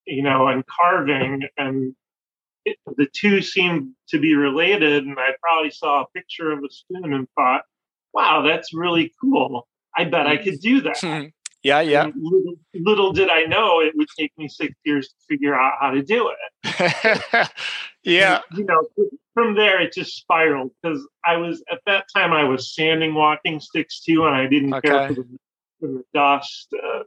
[0.05, 1.95] you know, and carving, and
[2.65, 5.05] it, the two seemed to be related.
[5.05, 7.63] And I probably saw a picture of a spoon and thought,
[8.13, 9.67] wow, that's really cool.
[9.95, 11.31] I bet I could do that.
[11.63, 12.09] yeah, yeah.
[12.15, 15.91] Little, little, did I know it would take me six years to figure out how
[15.91, 17.49] to do it.
[18.05, 18.41] yeah.
[18.49, 18.87] And, you know,
[19.33, 23.59] from there it just spiraled because I was at that time I was sanding walking
[23.59, 24.89] sticks too, and I didn't okay.
[24.89, 25.37] care for the,
[25.79, 26.73] for the dust.
[26.73, 27.03] Uh,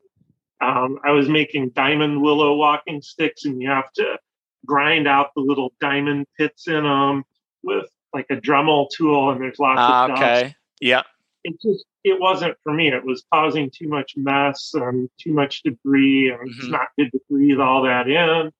[0.64, 4.18] um, I was making diamond willow walking sticks, and you have to
[4.66, 7.24] grind out the little diamond pits in them
[7.62, 10.22] with like a Dremel tool, and there's lots uh, of dust.
[10.22, 10.54] Okay.
[10.80, 11.02] Yeah.
[11.44, 12.88] It just it wasn't for me.
[12.88, 16.60] It was causing too much mess and too much debris, and mm-hmm.
[16.60, 18.50] it's not good to breathe all that in.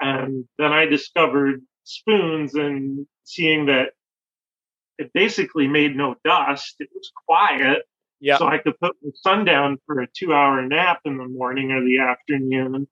[0.00, 3.92] And then I discovered spoons and seeing that
[4.98, 6.76] it basically made no dust.
[6.80, 7.82] It was quiet.
[8.20, 8.38] Yeah.
[8.38, 11.70] So I could put my son down for a two hour nap in the morning
[11.70, 12.88] or the afternoon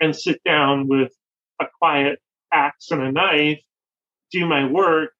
[0.00, 1.12] and sit down with
[1.60, 2.20] a quiet
[2.52, 3.60] axe and a knife,
[4.32, 5.12] do my work,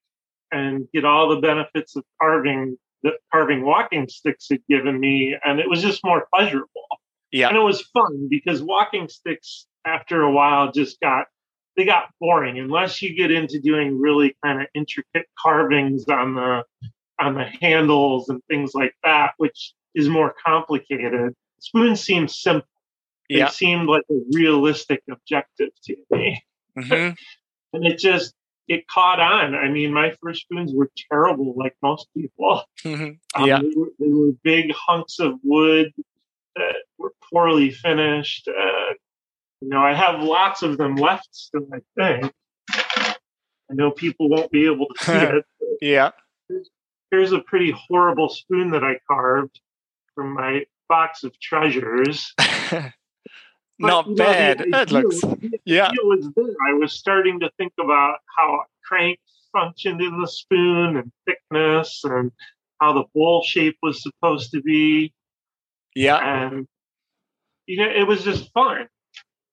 [0.51, 5.37] and get all the benefits of carving that carving walking sticks had given me.
[5.45, 6.69] And it was just more pleasurable.
[7.31, 7.49] Yeah.
[7.49, 11.27] And it was fun because walking sticks after a while just got
[11.77, 16.65] they got boring unless you get into doing really kind of intricate carvings on the
[17.21, 21.35] on the handles and things like that, which is more complicated.
[21.61, 22.69] Spoons seem simple
[23.29, 23.47] yeah.
[23.47, 26.43] it seemed like a realistic objective to me.
[26.79, 27.15] Mm-hmm.
[27.73, 28.35] and it just
[28.67, 29.55] it caught on.
[29.55, 32.63] I mean, my first spoons were terrible, like most people.
[32.85, 33.13] Mm-hmm.
[33.47, 35.93] Yeah, um, they, were, they, were, big hunks of wood
[36.55, 38.47] that were poorly finished.
[38.49, 38.95] Uh,
[39.65, 41.67] you know, I have lots of them left still.
[41.73, 42.33] I think.
[42.71, 45.45] I know people won't be able to see it.
[45.81, 46.11] yeah.
[46.49, 46.71] Here's,
[47.11, 49.59] here's a pretty horrible spoon that I carved
[50.15, 52.35] from my box of treasures.
[53.81, 54.69] But, Not bad.
[54.69, 55.21] Know, it looks.
[55.65, 55.91] Yeah.
[55.93, 56.55] It was there.
[56.69, 59.19] I was starting to think about how crank
[59.53, 62.31] functioned in the spoon and thickness and
[62.81, 65.13] how the bowl shape was supposed to be.
[65.97, 66.19] Yeah.
[66.19, 66.69] And
[67.67, 68.87] you know, it was just fun.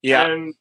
[0.01, 0.27] Yeah.
[0.27, 0.53] And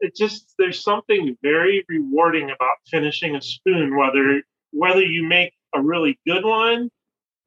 [0.00, 5.82] it just there's something very rewarding about finishing a spoon, whether whether you make a
[5.82, 6.90] really good one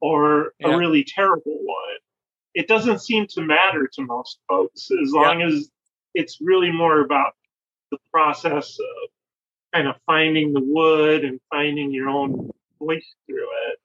[0.00, 0.68] or yeah.
[0.68, 1.98] a really terrible one
[2.54, 5.46] it doesn't seem to matter to most folks as long yeah.
[5.46, 5.70] as
[6.14, 7.32] it's really more about
[7.90, 9.10] the process of
[9.74, 13.78] kind of finding the wood and finding your own voice through it.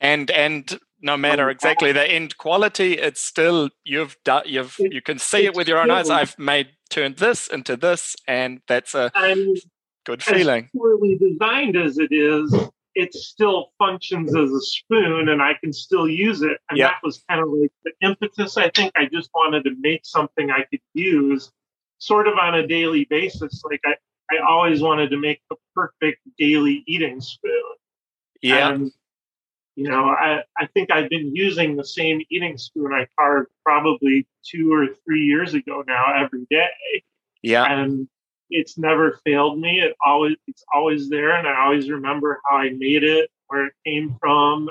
[0.00, 5.18] And and no matter exactly the end quality, it's still you've done you've you can
[5.18, 6.10] see it with your own eyes.
[6.10, 9.56] I've made turned this into this, and that's a and
[10.04, 10.70] good feeling.
[10.74, 12.54] Poorly designed as it is,
[12.96, 16.58] it still functions as a spoon and I can still use it.
[16.70, 18.56] And that was kind of like the impetus.
[18.56, 21.52] I think I just wanted to make something I could use
[21.98, 23.62] sort of on a daily basis.
[23.70, 23.94] Like I,
[24.34, 27.62] I always wanted to make the perfect daily eating spoon.
[28.40, 28.70] Yeah.
[28.70, 28.92] And,
[29.76, 34.26] you know, I, I think I've been using the same eating spoon I carved probably
[34.42, 37.04] two or three years ago now every day.
[37.42, 37.64] Yeah.
[37.64, 38.08] And
[38.50, 39.80] it's never failed me.
[39.80, 43.72] It always it's always there, and I always remember how I made it, where it
[43.84, 44.70] came from.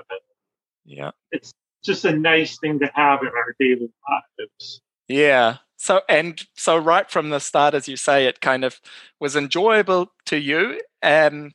[0.86, 3.92] Yeah, it's just a nice thing to have in our daily
[4.40, 4.82] lives.
[5.08, 5.58] Yeah.
[5.78, 8.80] So and so, right from the start, as you say, it kind of
[9.20, 10.80] was enjoyable to you.
[11.04, 11.52] Um,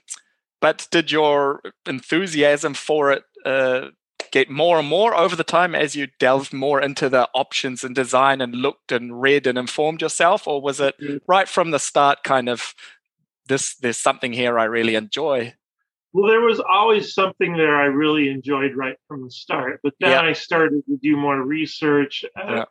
[0.61, 3.89] but did your enthusiasm for it uh,
[4.31, 7.95] get more and more over the time as you delved more into the options and
[7.95, 11.17] design and looked and read and informed yourself or was it mm-hmm.
[11.27, 12.75] right from the start kind of
[13.49, 15.53] this there's something here i really enjoy
[16.13, 20.11] well there was always something there i really enjoyed right from the start but then
[20.11, 20.21] yeah.
[20.21, 22.65] i started to do more research uh, yeah.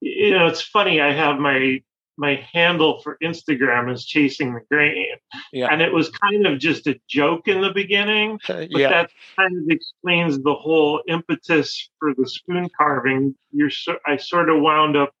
[0.00, 1.80] you know it's funny i have my
[2.18, 5.06] my handle for Instagram is chasing the grain.
[5.52, 5.68] Yeah.
[5.70, 8.88] And it was kind of just a joke in the beginning, but yeah.
[8.88, 13.34] that kind of explains the whole impetus for the spoon carving.
[13.52, 15.12] You're so, I sort of wound up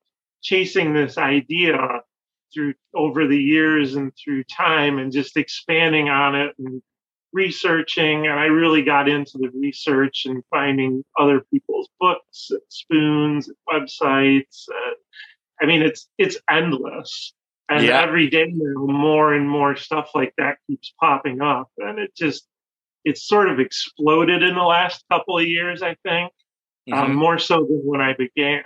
[0.42, 1.78] chasing this idea
[2.52, 6.82] through over the years and through time and just expanding on it and
[7.34, 13.48] researching and i really got into the research and finding other people's books and spoons
[13.48, 14.96] and websites and
[15.60, 17.34] I mean, it's it's endless,
[17.68, 18.00] and yeah.
[18.00, 22.46] every day now, more and more stuff like that keeps popping up, and it just
[23.04, 25.82] it's sort of exploded in the last couple of years.
[25.82, 26.32] I think
[26.90, 27.10] um, mm-hmm.
[27.10, 28.62] um, more so than when I began.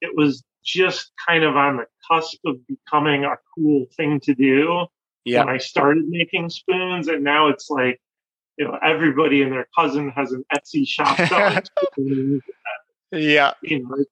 [0.00, 4.86] It was just kind of on the cusp of becoming a cool thing to do
[5.24, 5.44] yeah.
[5.44, 8.00] when I started making spoons, and now it's like
[8.56, 11.18] you know everybody and their cousin has an Etsy shop.
[13.12, 14.04] Yeah, you know,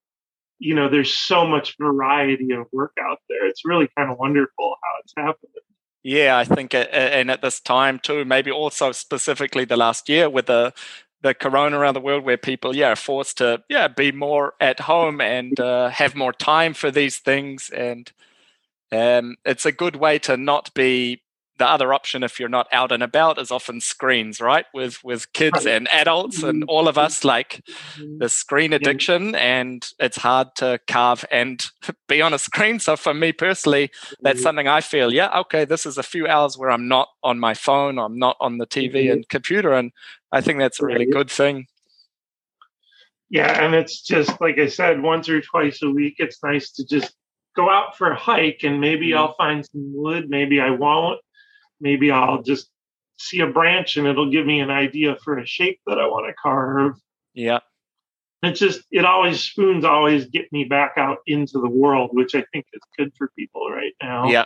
[0.58, 3.46] you know, there's so much variety of work out there.
[3.46, 5.62] It's really kind of wonderful how it's happening.
[6.02, 10.46] Yeah, I think, and at this time too, maybe also specifically the last year with
[10.46, 10.72] the
[11.20, 14.78] the corona around the world, where people, yeah, are forced to, yeah, be more at
[14.78, 18.12] home and uh, have more time for these things, and
[18.92, 21.20] um, it's a good way to not be
[21.58, 25.32] the other option if you're not out and about is often screens right with with
[25.32, 25.74] kids right.
[25.74, 26.70] and adults and mm-hmm.
[26.70, 27.62] all of us like
[27.96, 28.18] mm-hmm.
[28.18, 31.66] the screen addiction and it's hard to carve and
[32.08, 33.90] be on a screen so for me personally
[34.20, 34.44] that's mm-hmm.
[34.44, 37.54] something i feel yeah okay this is a few hours where i'm not on my
[37.54, 39.92] phone i'm not on the tv and computer and
[40.32, 41.66] i think that's a really good thing
[43.30, 46.86] yeah and it's just like i said once or twice a week it's nice to
[46.86, 47.14] just
[47.58, 51.20] go out for a hike and maybe I'll find some wood, maybe I won't
[51.80, 52.70] maybe I'll just
[53.18, 56.26] see a branch and it'll give me an idea for a shape that I want
[56.28, 56.94] to carve.
[57.34, 57.60] Yeah.
[58.42, 62.44] It's just it always spoons always get me back out into the world, which I
[62.52, 64.28] think is good for people right now.
[64.28, 64.44] Yeah.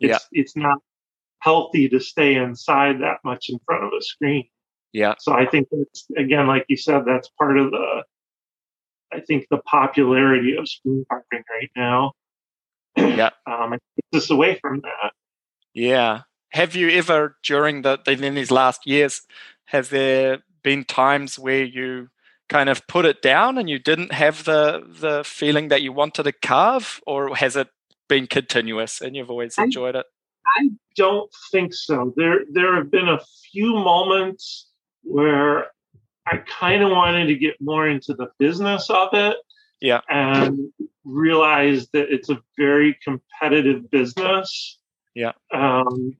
[0.00, 0.40] It's yeah.
[0.40, 0.78] it's not
[1.40, 4.48] healthy to stay inside that much in front of a screen.
[4.92, 5.14] Yeah.
[5.18, 8.04] So I think that's again, like you said, that's part of the
[9.12, 12.12] I think the popularity of spoon carving right now.
[12.96, 13.30] Yeah.
[13.46, 15.12] um, it's us away from that.
[15.74, 16.22] Yeah
[16.52, 19.22] have you ever during the in these last years
[19.66, 22.08] has there been times where you
[22.48, 26.24] kind of put it down and you didn't have the the feeling that you wanted
[26.24, 27.00] to carve?
[27.06, 27.68] Or has it
[28.08, 30.06] been continuous and you've always enjoyed it?
[30.58, 32.12] I don't think so.
[32.16, 34.68] There there have been a few moments
[35.04, 35.66] where
[36.28, 39.36] i kind of wanted to get more into the business of it
[39.80, 40.00] yeah.
[40.08, 40.72] and
[41.04, 44.78] realized that it's a very competitive business.
[45.16, 45.32] Yeah.
[45.52, 46.16] Um,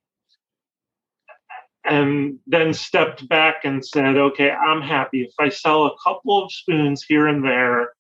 [1.85, 6.53] and then stepped back and said, okay, I'm happy if I sell a couple of
[6.53, 7.93] spoons here and there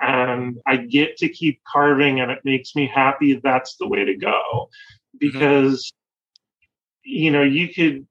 [0.00, 4.16] and I get to keep carving and it makes me happy, that's the way to
[4.16, 4.68] go.
[5.16, 5.18] Mm-hmm.
[5.18, 7.10] Because, mm-hmm.
[7.10, 8.06] you know, you could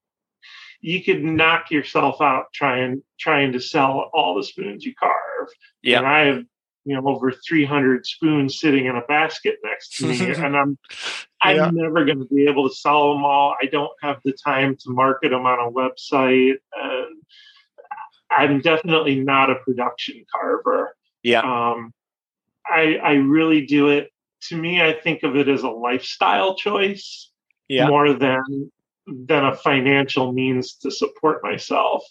[0.81, 5.47] you could knock yourself out trying trying to sell all the spoons you carve.
[5.81, 5.99] Yeah.
[5.99, 6.43] And I have
[6.85, 10.77] you know over 300 spoons sitting in a basket next to me and i'm
[11.41, 11.69] i'm yeah.
[11.71, 14.89] never going to be able to sell them all i don't have the time to
[14.89, 17.21] market them on a website and
[18.31, 21.93] i'm definitely not a production carver yeah um
[22.65, 24.11] i i really do it
[24.41, 27.29] to me i think of it as a lifestyle choice
[27.67, 27.87] yeah.
[27.87, 28.71] more than
[29.07, 32.03] than a financial means to support myself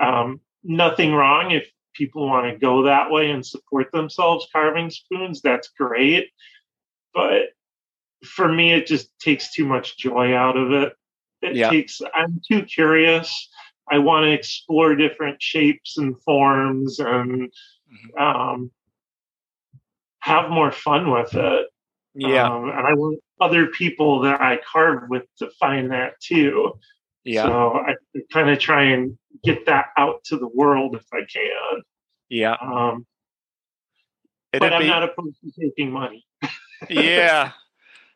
[0.00, 5.42] um, nothing wrong if people want to go that way and support themselves carving spoons,
[5.42, 6.30] that's great.
[7.12, 7.48] But
[8.24, 10.92] for me, it just takes too much joy out of it.
[11.42, 11.70] It yeah.
[11.70, 13.50] takes, I'm too curious.
[13.90, 18.22] I want to explore different shapes and forms and mm-hmm.
[18.22, 18.70] um,
[20.20, 21.66] have more fun with it.
[22.14, 22.48] Yeah.
[22.48, 26.78] Um, and I want other people that I carve with to find that too.
[27.24, 27.44] Yeah.
[27.44, 27.94] So I
[28.32, 31.82] kind of try and get that out to the world if I can.
[32.28, 32.56] Yeah.
[32.60, 33.06] Um,
[34.52, 34.88] but I'm be...
[34.88, 36.26] not opposed to taking money.
[36.88, 37.52] yeah.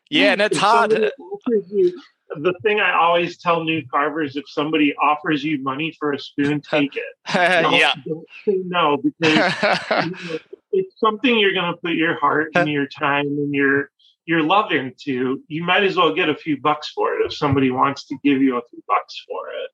[0.09, 0.91] Yeah, and it's hard.
[0.91, 2.01] You,
[2.35, 6.61] the thing I always tell new carvers: if somebody offers you money for a spoon,
[6.69, 7.03] take it.
[7.63, 7.95] Don't, yeah.
[8.05, 9.71] Don't say no because
[10.05, 10.39] you know,
[10.71, 13.89] it's something you're going to put your heart and your time and your
[14.25, 15.41] your love into.
[15.47, 18.41] You might as well get a few bucks for it if somebody wants to give
[18.41, 19.69] you a few bucks for it.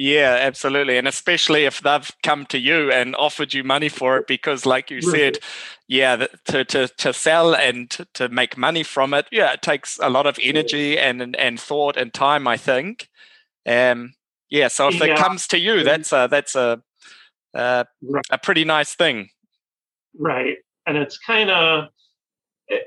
[0.00, 0.96] Yeah, absolutely.
[0.96, 4.92] And especially if they've come to you and offered you money for it, because like
[4.92, 5.38] you said,
[5.88, 10.08] yeah, to, to, to sell and to make money from it, yeah, it takes a
[10.08, 13.08] lot of energy and, and thought and time, I think.
[13.66, 14.14] Um,
[14.48, 15.06] yeah, so if yeah.
[15.06, 16.80] it comes to you, that's a, that's a,
[17.54, 17.84] a,
[18.30, 19.30] a pretty nice thing.
[20.16, 20.58] Right.
[20.86, 21.88] And it's kind of,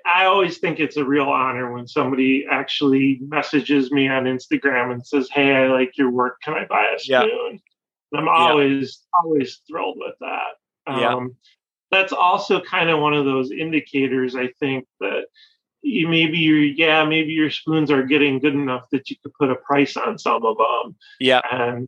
[0.06, 5.06] I always think it's a real honor when somebody actually messages me on Instagram and
[5.06, 6.40] says, "Hey, I like your work.
[6.44, 7.60] Can I buy a spoon?"
[8.12, 8.20] Yeah.
[8.20, 9.20] I'm always yeah.
[9.24, 10.52] always thrilled with that.
[10.88, 11.16] Yeah.
[11.16, 11.36] Um,
[11.92, 14.36] that's also kind of one of those indicators.
[14.36, 15.26] I think that
[15.82, 19.50] you, maybe your yeah maybe your spoons are getting good enough that you could put
[19.50, 20.96] a price on some of them.
[21.20, 21.42] Yeah.
[21.52, 21.88] And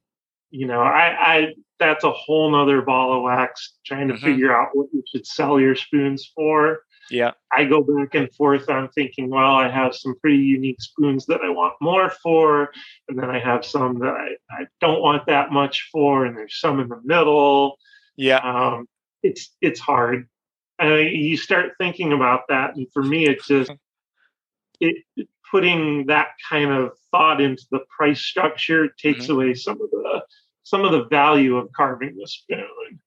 [0.50, 4.26] you know, I, I that's a whole nother ball of wax trying to mm-hmm.
[4.26, 6.82] figure out what you should sell your spoons for.
[7.10, 7.32] Yeah.
[7.52, 11.42] I go back and forth on thinking, well, I have some pretty unique spoons that
[11.44, 12.72] I want more for.
[13.08, 16.26] And then I have some that I, I don't want that much for.
[16.26, 17.78] And there's some in the middle.
[18.16, 18.38] Yeah.
[18.38, 18.88] Um,
[19.22, 20.28] it's, it's hard.
[20.82, 22.76] Uh, you start thinking about that.
[22.76, 23.72] And for me, it's just,
[24.80, 25.04] it,
[25.52, 29.34] putting that kind of thought into the price structure takes mm-hmm.
[29.34, 30.24] away some of the,
[30.64, 33.00] some of the value of carving the spoon.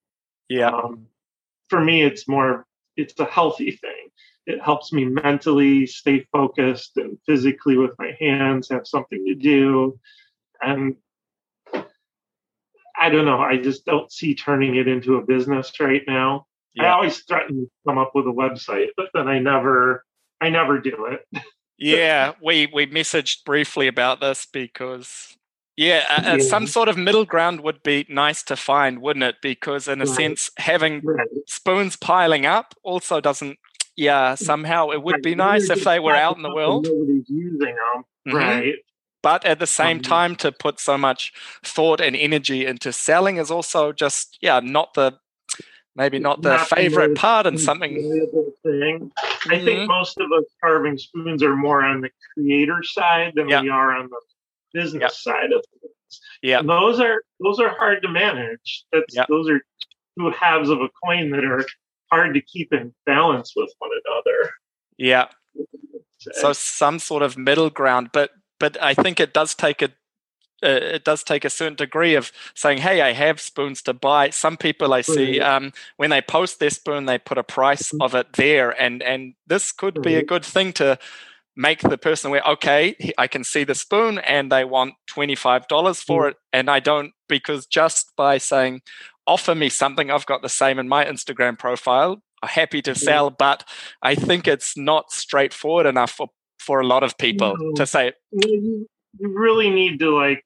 [0.48, 0.68] Yeah.
[0.68, 1.06] Um,
[1.68, 2.66] for me, it's more
[2.96, 4.08] it's a healthy thing.
[4.46, 9.98] It helps me mentally stay focused and physically with my hands have something to do.
[10.62, 10.96] And
[12.98, 13.40] I don't know.
[13.40, 16.46] I just don't see turning it into a business right now.
[16.74, 16.84] Yeah.
[16.84, 20.04] I always threaten to come up with a website, but then I never,
[20.40, 21.42] I never do it.
[21.78, 25.36] yeah, we we messaged briefly about this because
[25.76, 29.36] yeah, uh, yeah, some sort of middle ground would be nice to find, wouldn't it?
[29.42, 30.14] Because in a right.
[30.14, 31.28] sense, having right.
[31.46, 33.58] spoons piling up also doesn't.
[33.94, 35.22] Yeah, somehow it would right.
[35.22, 36.86] be nice if they were out in the world.
[36.86, 38.36] Nobody's using them, mm-hmm.
[38.36, 38.74] right?
[39.22, 40.10] But at the same mm-hmm.
[40.10, 41.32] time, to put so much
[41.64, 45.18] thought and energy into selling is also just yeah, not the
[45.94, 47.94] maybe not the not favorite the part and something.
[48.62, 49.10] Thing.
[49.14, 49.52] Mm-hmm.
[49.52, 49.88] I think mm-hmm.
[49.88, 53.62] most of us carving spoons are more on the creator side than yeah.
[53.62, 54.20] we are on the
[54.76, 55.10] business yep.
[55.12, 56.20] side of things.
[56.42, 58.84] Yeah, those are those are hard to manage.
[58.92, 59.26] That's yep.
[59.28, 59.60] those are
[60.18, 61.64] two halves of a coin that are
[62.10, 64.52] hard to keep in balance with one another.
[64.96, 65.26] Yeah.
[66.32, 69.90] So some sort of middle ground, but but I think it does take a
[70.62, 74.30] uh, it does take a certain degree of saying, "Hey, I have spoons to buy."
[74.30, 78.00] Some people I see um, when they post their spoon, they put a price mm-hmm.
[78.02, 80.98] of it there, and and this could be a good thing to
[81.56, 86.24] make the person aware, okay, I can see the spoon and they want $25 for
[86.24, 86.30] mm.
[86.30, 86.36] it.
[86.52, 88.82] And I don't, because just by saying,
[89.26, 93.30] offer me something, I've got the same in my Instagram profile, I'm happy to sell,
[93.30, 93.64] but
[94.02, 96.28] I think it's not straightforward enough for,
[96.58, 97.72] for a lot of people no.
[97.74, 98.12] to say.
[98.32, 98.86] You,
[99.18, 100.44] you really need to like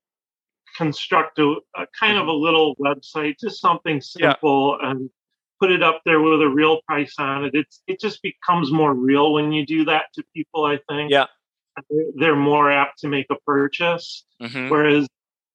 [0.77, 4.91] construct a, a, kind of a little website, just something simple yeah.
[4.91, 5.11] and
[5.61, 7.55] put it up there with a real price on it.
[7.55, 10.65] It's it just becomes more real when you do that to people.
[10.65, 11.11] I think.
[11.11, 11.27] Yeah.
[12.17, 14.27] They're more apt to make a purchase.
[14.43, 14.69] Mm-hmm.
[14.69, 15.07] Whereas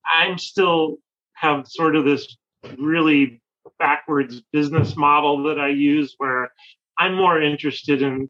[0.06, 0.98] I'm still
[1.34, 2.36] have sort of this
[2.78, 3.42] really
[3.78, 6.52] backwards business model that I use where
[6.98, 8.30] I'm more interested in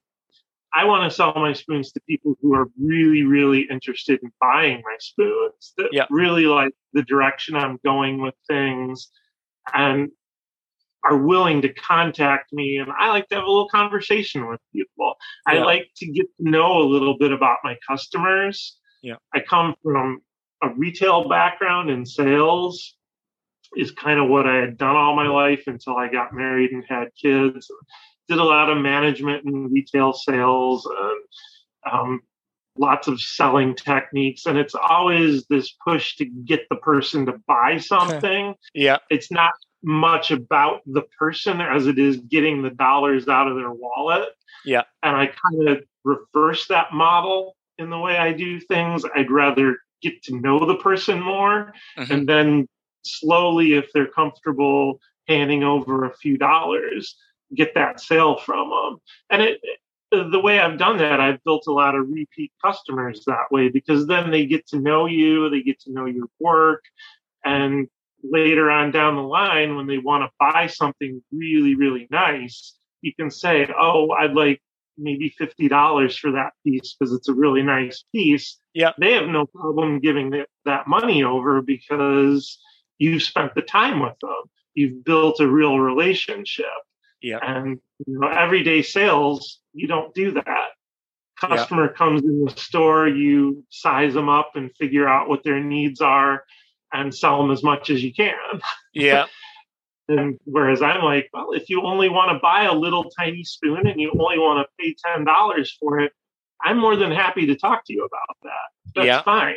[0.75, 4.81] I want to sell my spoons to people who are really, really interested in buying
[4.83, 9.09] my spoons that really like the direction I'm going with things.
[9.73, 10.09] And
[11.07, 15.15] are willing to contact me and I like to have a little conversation with people.
[15.47, 15.59] Yeah.
[15.59, 18.77] I like to get to know a little bit about my customers.
[19.01, 19.15] Yeah.
[19.33, 20.21] I come from
[20.63, 22.95] a retail background in sales
[23.75, 26.83] is kind of what I had done all my life until I got married and
[26.87, 27.69] had kids.
[28.27, 32.21] Did a lot of management and retail sales and um,
[32.77, 34.45] lots of selling techniques.
[34.45, 38.55] And it's always this push to get the person to buy something.
[38.73, 38.97] yeah.
[39.09, 39.53] It's not
[39.85, 44.29] much about the person as it is getting the dollars out of their wallet.
[44.65, 44.83] Yeah.
[45.03, 49.03] And I kind of reverse that model in the way I do things.
[49.15, 52.11] I'd rather get to know the person more mm-hmm.
[52.11, 52.67] and then
[53.05, 57.15] slowly, if they're comfortable handing over a few dollars,
[57.53, 58.97] get that sale from them.
[59.29, 59.61] And it,
[60.11, 64.07] the way I've done that, I've built a lot of repeat customers that way because
[64.07, 66.83] then they get to know you, they get to know your work,
[67.43, 67.87] and
[68.31, 73.13] later on down the line when they want to buy something really really nice you
[73.13, 74.61] can say oh i'd like
[74.97, 78.59] maybe $50 for that piece because it's a really nice piece.
[78.73, 82.59] Yeah they have no problem giving that money over because
[82.97, 84.31] you've spent the time with them.
[84.73, 86.65] You've built a real relationship.
[87.21, 90.69] Yeah and you know everyday sales you don't do that.
[91.39, 91.97] Customer yeah.
[91.97, 96.43] comes in the store you size them up and figure out what their needs are
[96.95, 98.35] and sell them as much as you can.
[98.93, 99.25] Yeah.
[100.07, 103.87] and whereas I'm like, well, if you only want to buy a little tiny spoon
[103.87, 106.11] and you only want to pay ten dollars for it,
[106.63, 108.93] I'm more than happy to talk to you about that.
[108.95, 109.21] That's yeah.
[109.23, 109.55] fine.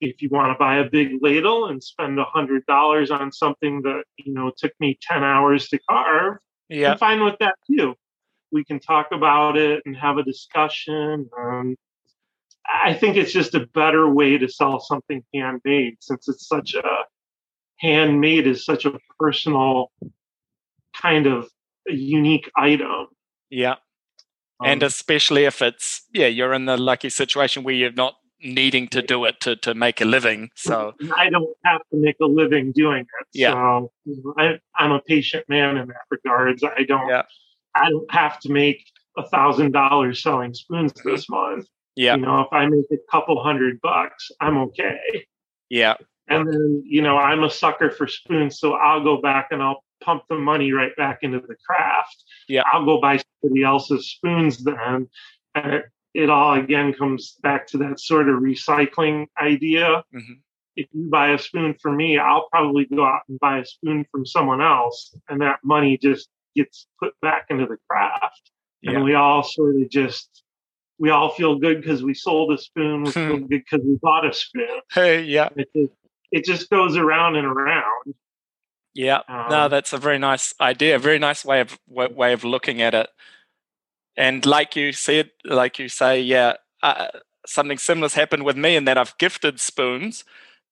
[0.00, 3.82] If you want to buy a big ladle and spend a hundred dollars on something
[3.82, 6.38] that you know took me ten hours to carve,
[6.68, 6.92] yeah.
[6.92, 7.94] I'm fine with that too.
[8.52, 11.28] we can talk about it and have a discussion.
[11.38, 11.76] Um,
[12.66, 16.82] I think it's just a better way to sell something handmade since it's such a
[17.78, 19.90] handmade is such a personal
[21.00, 21.48] kind of
[21.86, 23.08] unique item.
[23.50, 23.76] Yeah.
[24.60, 28.88] Um, and especially if it's yeah, you're in the lucky situation where you're not needing
[28.88, 30.50] to do it to, to make a living.
[30.54, 33.26] So I don't have to make a living doing it.
[33.32, 33.52] Yeah.
[33.52, 36.62] So I, am a patient man in that regards.
[36.64, 37.22] I don't yeah.
[37.74, 38.84] I don't have to make
[39.16, 41.66] a thousand dollars selling spoons this month.
[41.96, 42.16] Yeah.
[42.16, 45.26] You know, if I make a couple hundred bucks, I'm okay.
[45.68, 45.94] Yeah.
[46.28, 49.84] And then, you know, I'm a sucker for spoons, so I'll go back and I'll
[50.02, 52.24] pump the money right back into the craft.
[52.48, 52.62] Yeah.
[52.72, 55.08] I'll go buy somebody else's spoons then.
[55.54, 55.84] And it,
[56.14, 60.04] it all again comes back to that sort of recycling idea.
[60.14, 60.32] Mm-hmm.
[60.76, 64.06] If you buy a spoon for me, I'll probably go out and buy a spoon
[64.10, 68.50] from someone else, and that money just gets put back into the craft.
[68.80, 68.92] Yeah.
[68.92, 70.41] And we all sort of just
[71.02, 73.02] we all feel good because we sold a spoon.
[73.02, 74.68] We feel good because we bought a spoon.
[74.92, 75.48] Hey, yeah.
[75.56, 75.92] It just,
[76.30, 78.14] it just goes around and around.
[78.94, 80.94] Yeah, um, no, that's a very nice idea.
[80.94, 83.08] A very nice way of way of looking at it.
[84.16, 87.08] And like you said, like you say, yeah, uh,
[87.46, 90.24] something similar has happened with me in that I've gifted spoons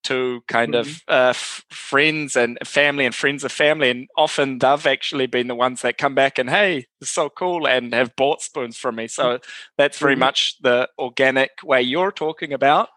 [0.04, 0.88] to kind mm-hmm.
[0.88, 5.48] of uh, f- friends and family and friends of family, and often they've actually been
[5.48, 8.96] the ones that come back and hey, it's so cool, and have bought spoons from
[8.96, 9.08] me.
[9.08, 9.38] So
[9.76, 10.20] that's very mm-hmm.
[10.20, 12.88] much the organic way you're talking about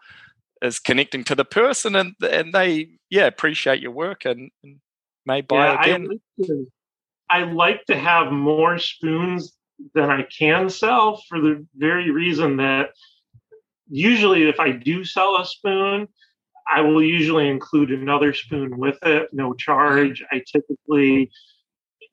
[0.62, 4.80] is connecting to the person, and and they yeah appreciate your work and, and
[5.26, 6.04] may buy yeah, again.
[6.04, 6.66] I like, to,
[7.30, 9.52] I like to have more spoons
[9.94, 12.90] than I can sell for the very reason that
[13.88, 16.08] usually if I do sell a spoon,
[16.72, 20.22] I will usually include another spoon with it, no charge.
[20.30, 21.30] I typically,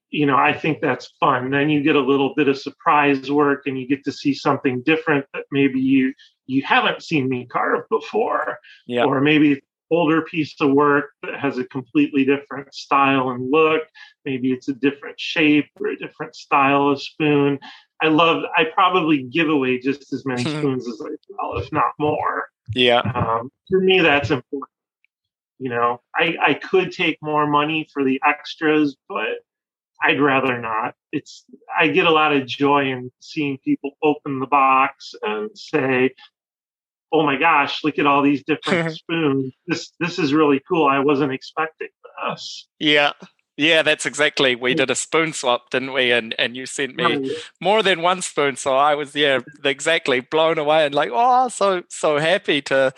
[0.09, 1.51] you know, I think that's fun.
[1.51, 4.81] Then you get a little bit of surprise work and you get to see something
[4.81, 6.13] different that maybe you
[6.47, 8.57] you haven't seen me carve before.
[8.87, 9.05] Yeah.
[9.05, 13.83] Or maybe older piece of work that has a completely different style and look.
[14.25, 17.59] Maybe it's a different shape or a different style of spoon.
[18.01, 21.91] I love, I probably give away just as many spoons as I sell, if not
[21.99, 22.50] more.
[22.73, 22.99] Yeah.
[22.99, 24.69] Um, for me, that's important.
[25.59, 29.27] You know, I, I could take more money for the extras, but
[30.03, 30.95] I'd rather not.
[31.11, 31.45] It's
[31.77, 36.15] I get a lot of joy in seeing people open the box and say,
[37.11, 39.53] oh my gosh, look at all these different spoons.
[39.67, 40.87] This this is really cool.
[40.87, 41.89] I wasn't expecting
[42.27, 42.67] this.
[42.79, 43.11] Yeah.
[43.61, 44.55] Yeah, that's exactly.
[44.55, 46.11] We did a spoon swap, didn't we?
[46.11, 50.57] And and you sent me more than one spoon, so I was yeah exactly blown
[50.57, 52.91] away and like oh so so happy to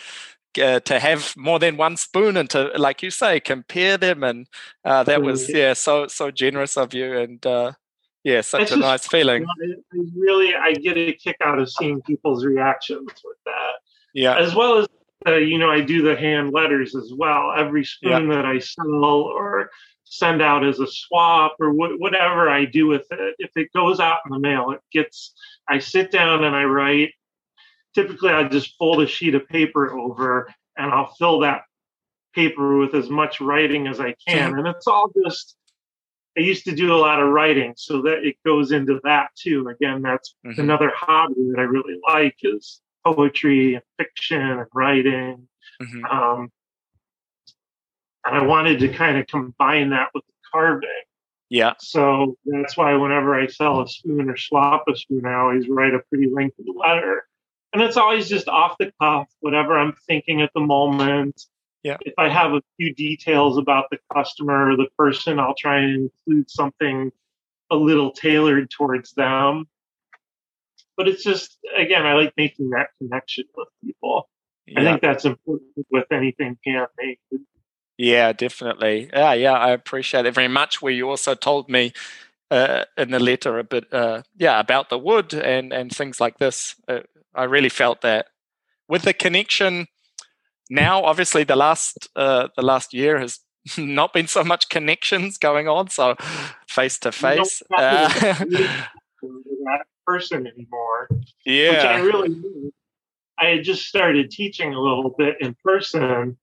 [0.62, 4.46] uh, to have more than one spoon and to like you say compare them and
[4.86, 7.72] uh, that was yeah so so generous of you and uh,
[8.22, 9.44] yeah such it's a just, nice feeling.
[9.60, 13.72] You know, I really I get a kick out of seeing people's reactions with that.
[14.14, 14.38] Yeah.
[14.38, 14.86] As well as,
[15.26, 17.52] uh, you know, I do the hand letters as well.
[17.54, 18.36] Every spoon yeah.
[18.36, 19.68] that I sell or
[20.18, 24.00] send out as a swap or wh- whatever I do with it, if it goes
[24.00, 25.34] out in the mail, it gets,
[25.68, 27.12] I sit down and I write.
[27.94, 31.62] Typically, I just fold a sheet of paper over and I'll fill that
[32.34, 34.58] paper with as much writing as I can.
[34.58, 35.56] And it's all just,
[36.36, 39.68] I used to do a lot of writing, so that it goes into that too.
[39.68, 40.60] Again, that's mm-hmm.
[40.60, 45.46] another hobby that I really like is poetry and fiction and writing.
[45.80, 46.04] Mm-hmm.
[46.04, 46.50] Um,
[48.24, 50.88] I wanted to kind of combine that with the carving.
[51.50, 51.74] Yeah.
[51.78, 55.94] So that's why whenever I sell a spoon or swap a spoon, I always write
[55.94, 57.24] a pretty lengthy letter.
[57.72, 61.42] And it's always just off the cuff, whatever I'm thinking at the moment.
[61.82, 61.98] Yeah.
[62.00, 66.10] If I have a few details about the customer or the person, I'll try and
[66.26, 67.12] include something
[67.70, 69.66] a little tailored towards them
[70.96, 74.28] but it's just again, I like making that connection with people.
[74.66, 74.80] Yeah.
[74.80, 77.18] I think that's important with anything handmade.
[77.96, 79.10] Yeah, definitely.
[79.12, 80.82] Yeah, yeah, I appreciate it very much.
[80.82, 81.92] Where you also told me
[82.50, 86.38] uh, in the letter a bit, uh, yeah, about the wood and and things like
[86.38, 86.74] this.
[86.88, 87.00] Uh,
[87.34, 88.26] I really felt that
[88.88, 89.86] with the connection.
[90.70, 93.40] Now, obviously, the last uh, the last year has
[93.78, 96.16] not been so much connections going on, so
[96.68, 97.62] face to face
[100.06, 101.08] person anymore.
[101.46, 101.70] Yeah.
[101.70, 102.36] Which I really
[103.38, 106.36] I had just started teaching a little bit in person.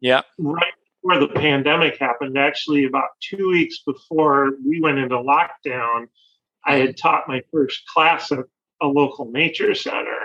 [0.00, 0.22] Yeah.
[0.38, 0.72] Right
[1.04, 6.06] before the pandemic happened, actually about two weeks before we went into lockdown,
[6.64, 7.08] I had mm-hmm.
[7.08, 8.38] taught my first class at
[8.80, 10.18] a local nature center.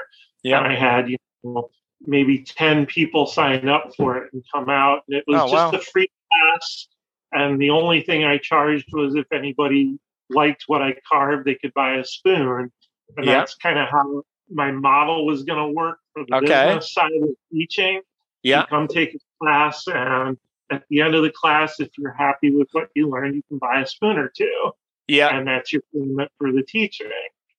[0.44, 0.60] Yeah.
[0.60, 1.70] And I had, you know,
[2.02, 5.02] maybe 10 people sign up for it and come out.
[5.08, 5.80] And it was oh, just wow.
[5.80, 6.88] a free class.
[7.32, 10.00] And the only thing I charged was if anybody
[10.30, 12.72] liked what I carved, they could buy a spoon.
[13.18, 13.40] And yeah.
[13.40, 16.68] that's kind of how my model was going to work for the okay.
[16.68, 18.02] business side of teaching.
[18.44, 18.62] Yeah.
[18.62, 20.38] You come take a class, and
[20.72, 23.58] at the end of the class, if you're happy with what you learned, you can
[23.58, 24.72] buy a spoon or two.
[25.08, 25.36] Yeah.
[25.36, 27.10] And that's your payment for the teaching.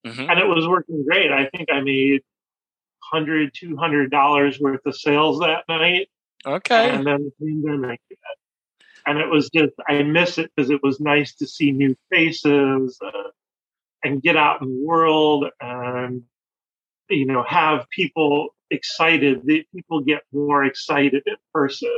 [0.06, 0.30] Mm-hmm.
[0.30, 1.32] And it was working great.
[1.32, 2.22] I think I made
[3.11, 6.08] 100 $200 worth of sales that night.
[6.46, 6.90] Okay.
[6.90, 8.18] And then the pandemic hit.
[9.06, 12.98] And it was just, I miss it because it was nice to see new faces
[13.04, 13.30] uh,
[14.04, 16.22] and get out in the world and,
[17.08, 19.40] you know, have people excited.
[19.44, 21.90] The, people get more excited in person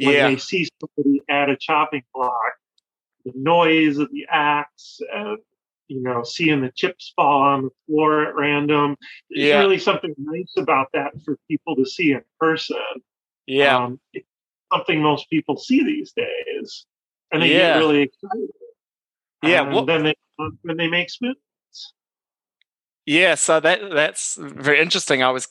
[0.00, 0.28] when yeah.
[0.28, 2.52] they see somebody at a chopping block.
[3.24, 5.38] The noise of the axe, and,
[5.88, 8.96] you know, seeing the chips fall on the floor at random.
[9.28, 9.58] There's yeah.
[9.58, 12.76] really something nice about that for people to see in person.
[13.46, 13.76] Yeah.
[13.76, 14.26] Um, it's
[14.72, 16.86] something most people see these days.
[17.30, 17.74] And they yeah.
[17.74, 18.50] get really excited.
[19.42, 19.62] Yeah.
[19.62, 20.14] And well, then they,
[20.62, 21.36] when they make spoons.
[23.06, 25.22] Yeah, so that that's very interesting.
[25.22, 25.48] I was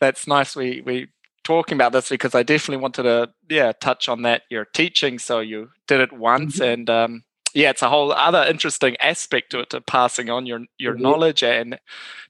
[0.00, 0.56] that's nice.
[0.56, 1.08] We we
[1.44, 4.42] talking about this because I definitely wanted to yeah touch on that.
[4.50, 6.72] You're teaching, so you did it once, mm-hmm.
[6.72, 7.24] and um,
[7.54, 11.02] yeah, it's a whole other interesting aspect to it to passing on your your mm-hmm.
[11.02, 11.78] knowledge and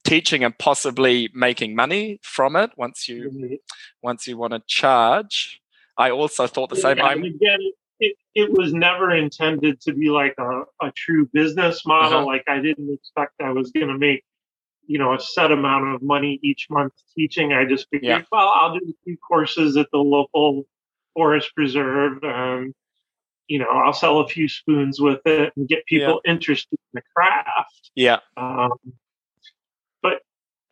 [0.05, 3.55] teaching and possibly making money from it once you mm-hmm.
[4.03, 5.61] once you want to charge.
[5.97, 6.97] I also thought the same.
[6.97, 7.59] Yeah, again,
[8.01, 12.19] it, it was never intended to be like a, a true business model.
[12.19, 12.27] Uh-huh.
[12.27, 14.25] Like I didn't expect I was going to make
[14.87, 17.53] you know a set amount of money each month teaching.
[17.53, 18.23] I just figured, yeah.
[18.31, 20.65] well, I'll do a few courses at the local
[21.15, 22.75] forest preserve and
[23.49, 26.33] you know, I'll sell a few spoons with it and get people yeah.
[26.33, 27.91] interested in the craft.
[27.95, 28.21] Yeah.
[28.37, 28.71] Um,
[30.03, 30.23] but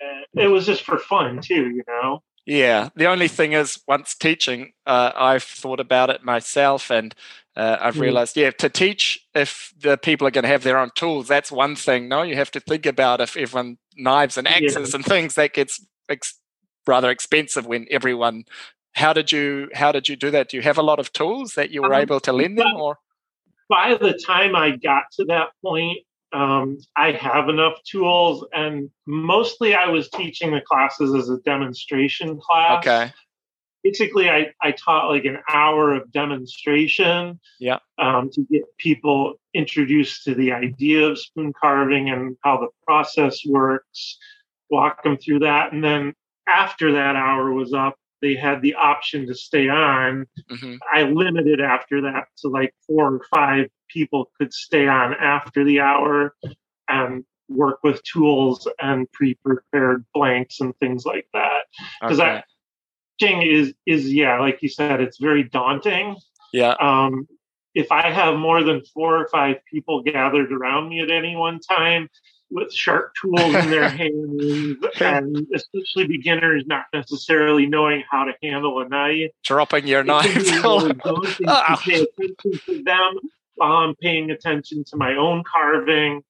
[0.03, 2.23] uh, it was just for fun too, you know.
[2.47, 2.89] Yeah.
[2.97, 7.15] The only thing is, once teaching, uh, I've thought about it myself, and
[7.61, 8.01] uh, I've mm.
[8.01, 11.53] realized, yeah, to teach, if the people are going to have their own tools, that's
[11.53, 12.09] one thing.
[12.09, 14.97] No, you have to think about if everyone knives and axes yeah.
[14.97, 16.39] and things that gets ex-
[16.87, 18.45] rather expensive when everyone
[18.95, 20.49] how did you how did you do that?
[20.49, 22.75] Do you have a lot of tools that you were um, able to lend them,
[22.77, 22.99] or
[23.69, 25.99] by the time I got to that point,
[26.33, 32.41] um, I have enough tools, and mostly I was teaching the classes as a demonstration
[32.41, 32.79] class.
[32.79, 33.13] Okay.
[33.83, 37.79] Basically, I, I taught like an hour of demonstration yeah.
[37.99, 43.41] Um, to get people introduced to the idea of spoon carving and how the process
[43.47, 44.19] works,
[44.71, 45.73] walk them through that.
[45.73, 46.15] And then
[46.47, 50.27] after that hour was up, they had the option to stay on.
[50.51, 50.75] Mm-hmm.
[50.93, 55.81] I limited after that to like four or five people could stay on after the
[55.81, 56.35] hour
[56.89, 61.63] and work with tools and pre-prepared blanks and things like that.
[62.01, 62.35] Because okay.
[62.35, 62.45] that
[63.21, 66.17] thing is is yeah, like you said, it's very daunting.
[66.53, 66.75] Yeah.
[66.81, 67.29] Um,
[67.75, 71.61] if I have more than four or five people gathered around me at any one
[71.61, 72.09] time,
[72.51, 78.81] with sharp tools in their hands, and especially beginners not necessarily knowing how to handle
[78.81, 79.31] a knife.
[79.45, 80.35] Dropping your knife.
[80.63, 83.15] Really to pay attention to them
[83.55, 86.23] while I'm paying attention to my own carving.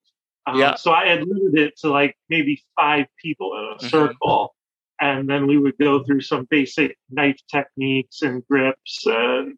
[0.46, 0.74] Um, yeah.
[0.76, 3.88] So I had limited it to like maybe five people in a mm-hmm.
[3.88, 4.54] circle.
[5.00, 9.56] And then we would go through some basic knife techniques and grips and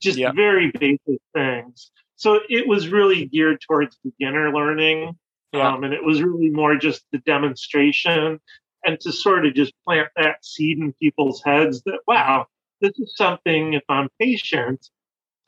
[0.00, 0.32] just yeah.
[0.32, 1.90] very basic things.
[2.16, 5.18] So it was really geared towards beginner learning.
[5.52, 5.74] Yeah.
[5.74, 8.40] Um, and it was really more just the demonstration
[8.84, 12.46] and to sort of just plant that seed in people's heads that, wow,
[12.80, 14.88] this is something if I'm patient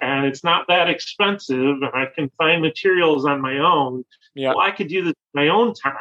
[0.00, 4.04] and it's not that expensive and I can find materials on my own,
[4.34, 4.50] yeah.
[4.50, 5.94] well, I could do this my own time,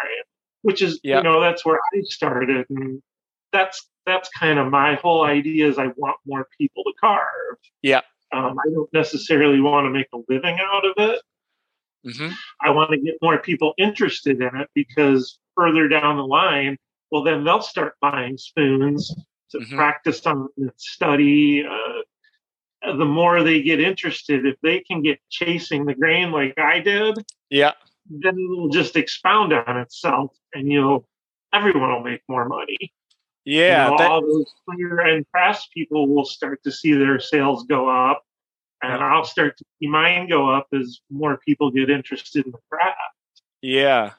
[0.62, 1.18] which is, yeah.
[1.18, 2.66] you know, that's where I started.
[2.70, 3.02] And
[3.54, 7.58] that's, that's kind of my whole idea is I want more people to carve.
[7.82, 8.02] Yeah.
[8.34, 11.22] Um, I don't necessarily want to make a living out of it.
[12.06, 12.34] Mm-hmm.
[12.60, 16.78] I want to get more people interested in it because further down the line,
[17.12, 19.14] well, then they'll start buying spoons
[19.52, 19.76] to mm-hmm.
[19.76, 21.66] practice on and study.
[21.66, 26.80] Uh, the more they get interested, if they can get chasing the grain like I
[26.80, 27.72] did, yeah,
[28.10, 31.08] then it will just expound on itself, and you'll
[31.54, 32.92] everyone will make more money.
[33.46, 34.12] Yeah, you know, that...
[34.12, 38.24] all those clear and press people will start to see their sales go up
[38.84, 42.60] and I'll start to see mine go up as more people get interested in the
[42.70, 42.98] craft.
[43.62, 44.12] Yeah,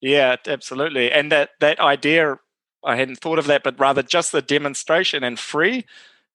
[0.00, 1.10] yeah, absolutely.
[1.12, 2.38] And that that idea,
[2.84, 5.86] I hadn't thought of that, but rather just the demonstration and free.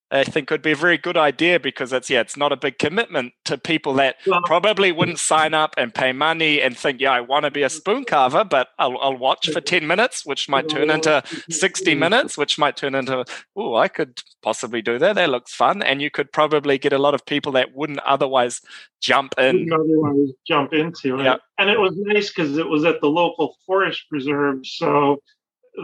[0.09, 2.79] I think would be a very good idea because it's yeah, it's not a big
[2.79, 7.11] commitment to people that well, probably wouldn't sign up and pay money and think, yeah,
[7.11, 10.47] I want to be a spoon carver, but I'll, I'll watch for ten minutes, which
[10.47, 13.25] might turn into sixty minutes, which might turn into
[13.57, 15.15] oh, I could possibly do that.
[15.15, 18.61] That looks fun, and you could probably get a lot of people that wouldn't otherwise
[19.01, 19.69] jump in.
[19.73, 21.35] Otherwise jump into it, yeah.
[21.59, 25.21] and it was nice because it was at the local forest preserve, so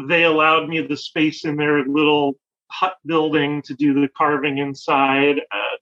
[0.07, 2.37] they allowed me the space in their little
[2.73, 5.39] hut building to do the carving inside.
[5.51, 5.77] Uh,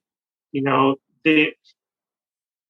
[0.51, 1.55] you know, they,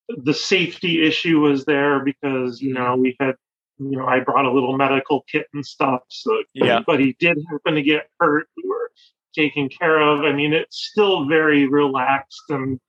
[0.10, 3.36] the safety issue was there because, you know, we had,
[3.80, 6.02] you know, I brought a little medical kit and stuff.
[6.10, 6.76] So yeah.
[6.76, 8.92] anybody did happen to get hurt, we were
[9.34, 10.22] taken care of.
[10.22, 12.80] I mean, it's still very relaxed and,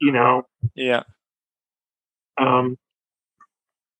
[0.00, 1.02] you know, yeah.
[2.38, 2.78] Um,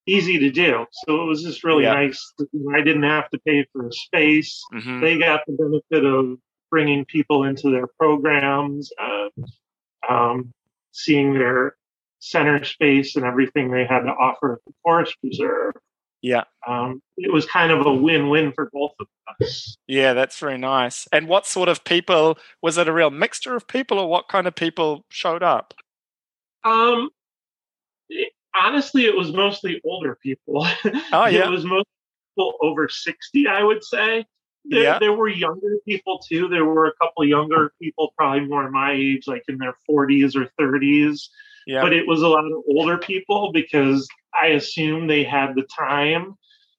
[0.06, 0.86] easy to do.
[0.92, 1.94] So it was just really yeah.
[1.94, 2.32] nice.
[2.74, 4.62] I didn't have to pay for a space.
[4.72, 5.00] Mm-hmm.
[5.00, 6.38] They got the benefit of
[6.70, 8.90] bringing people into their programs,
[10.08, 10.52] um,
[10.92, 11.76] seeing their
[12.20, 15.74] center space and everything they had to offer at the Forest Preserve.
[16.22, 16.44] Yeah.
[16.66, 19.06] Um, it was kind of a win-win for both of
[19.40, 19.76] us.
[19.86, 21.08] Yeah, that's very nice.
[21.12, 24.46] And what sort of people was it a real mixture of people or what kind
[24.46, 25.74] of people showed up?
[26.62, 27.08] Um
[28.10, 30.66] it, honestly it was mostly older people.
[31.12, 31.46] Oh yeah.
[31.46, 31.86] it was most
[32.36, 34.26] people over 60, I would say.
[34.64, 34.98] There, yeah.
[34.98, 36.48] there were younger people too.
[36.48, 40.50] There were a couple younger people, probably more my age, like in their 40s or
[40.61, 41.28] 30s.
[41.66, 41.82] Yeah.
[41.82, 46.36] But it was a lot of older people because I assume they had the time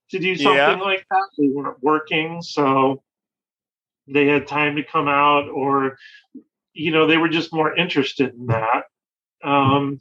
[0.10, 0.76] to do something yeah.
[0.76, 1.30] like that.
[1.38, 3.02] They weren't working, so
[4.08, 5.98] they had time to come out, or
[6.74, 8.86] you know, they were just more interested in that.
[9.44, 10.00] Um,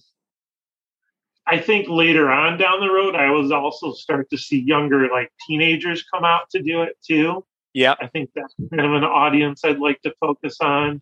[1.46, 5.32] I think later on down the road, I was also start to see younger, like
[5.46, 7.44] teenagers, come out to do it too.
[7.72, 7.94] Yeah.
[8.00, 11.00] I think that's kind of an audience I'd like to focus on.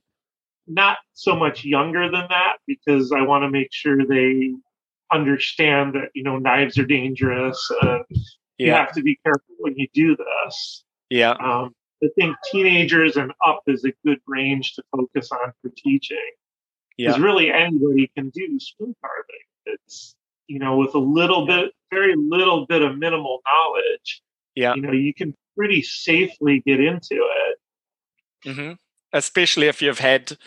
[0.67, 4.53] Not so much younger than that, because I want to make sure they
[5.11, 7.71] understand that, you know, knives are dangerous.
[7.81, 8.01] Uh,
[8.59, 8.67] yeah.
[8.67, 10.85] You have to be careful when you do this.
[11.09, 11.31] Yeah.
[11.31, 16.19] Um, I think teenagers and up is a good range to focus on for teaching.
[16.97, 17.25] Because yeah.
[17.25, 19.47] really anybody can do spoon carving.
[19.67, 20.15] It's,
[20.49, 24.21] you know, with a little bit, very little bit of minimal knowledge.
[24.55, 24.75] Yeah.
[24.75, 27.59] You know, you can pretty safely get into it.
[28.47, 28.73] Mm-hmm.
[29.13, 30.39] Especially if you've had,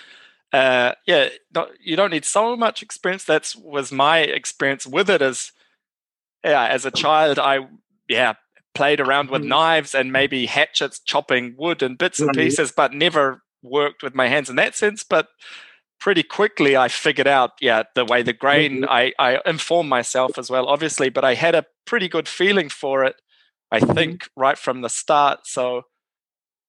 [0.54, 3.26] uh, yeah, not, you don't need so much experience.
[3.26, 5.22] That was my experience with it.
[5.22, 5.52] As
[6.44, 7.68] yeah, as a child, I
[8.08, 8.34] yeah
[8.74, 9.50] played around with mm-hmm.
[9.50, 14.30] knives and maybe hatchets, chopping wood and bits and pieces, but never worked with my
[14.30, 15.04] hands in that sense.
[15.04, 15.28] But
[16.00, 18.90] pretty quickly I figured out, yeah, the way the grain, mm-hmm.
[18.90, 23.04] I, I informed myself as well, obviously, but I had a pretty good feeling for
[23.04, 23.16] it
[23.72, 23.94] I mm-hmm.
[23.94, 25.42] think, right from the start.
[25.46, 25.84] So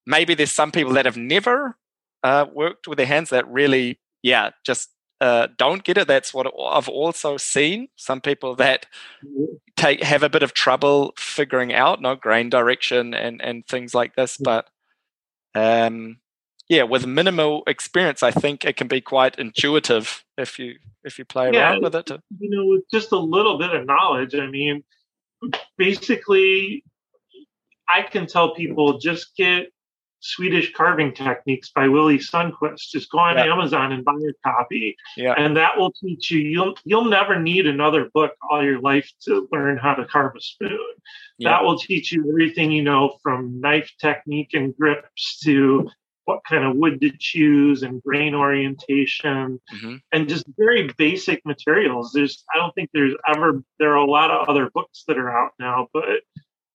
[0.07, 1.77] maybe there's some people that have never
[2.23, 4.91] uh, worked with their hands that really, yeah, just
[5.21, 6.09] uh, don't get it.
[6.09, 7.89] That's what I've also seen.
[7.97, 8.87] Some people that
[9.25, 9.55] mm-hmm.
[9.77, 14.17] take have a bit of trouble figuring out no grain direction and and things like
[14.17, 14.37] this.
[14.37, 14.45] Mm-hmm.
[14.45, 14.69] But
[15.55, 16.19] um,
[16.69, 20.75] yeah, with minimal experience, I think it can be quite intuitive if you
[21.05, 22.11] if you play yeah, around with it.
[22.11, 24.35] You know, with just a little bit of knowledge.
[24.35, 24.83] I mean,
[25.77, 26.83] basically,
[27.93, 29.69] I can tell people just get
[30.23, 32.91] Swedish carving techniques by Wille Sundqvist.
[32.91, 34.97] Just go on Amazon and buy a copy.
[35.17, 35.35] Yeah.
[35.37, 39.49] And that will teach you you'll you'll never need another book all your life to
[39.53, 40.79] learn how to carve a spoon.
[41.41, 45.91] That will teach you everything you know from knife technique and grips to
[46.25, 49.97] what kind of wood to choose and grain orientation mm-hmm.
[50.13, 52.13] and just very basic materials.
[52.13, 55.37] There's I don't think there's ever there are a lot of other books that are
[55.37, 56.21] out now, but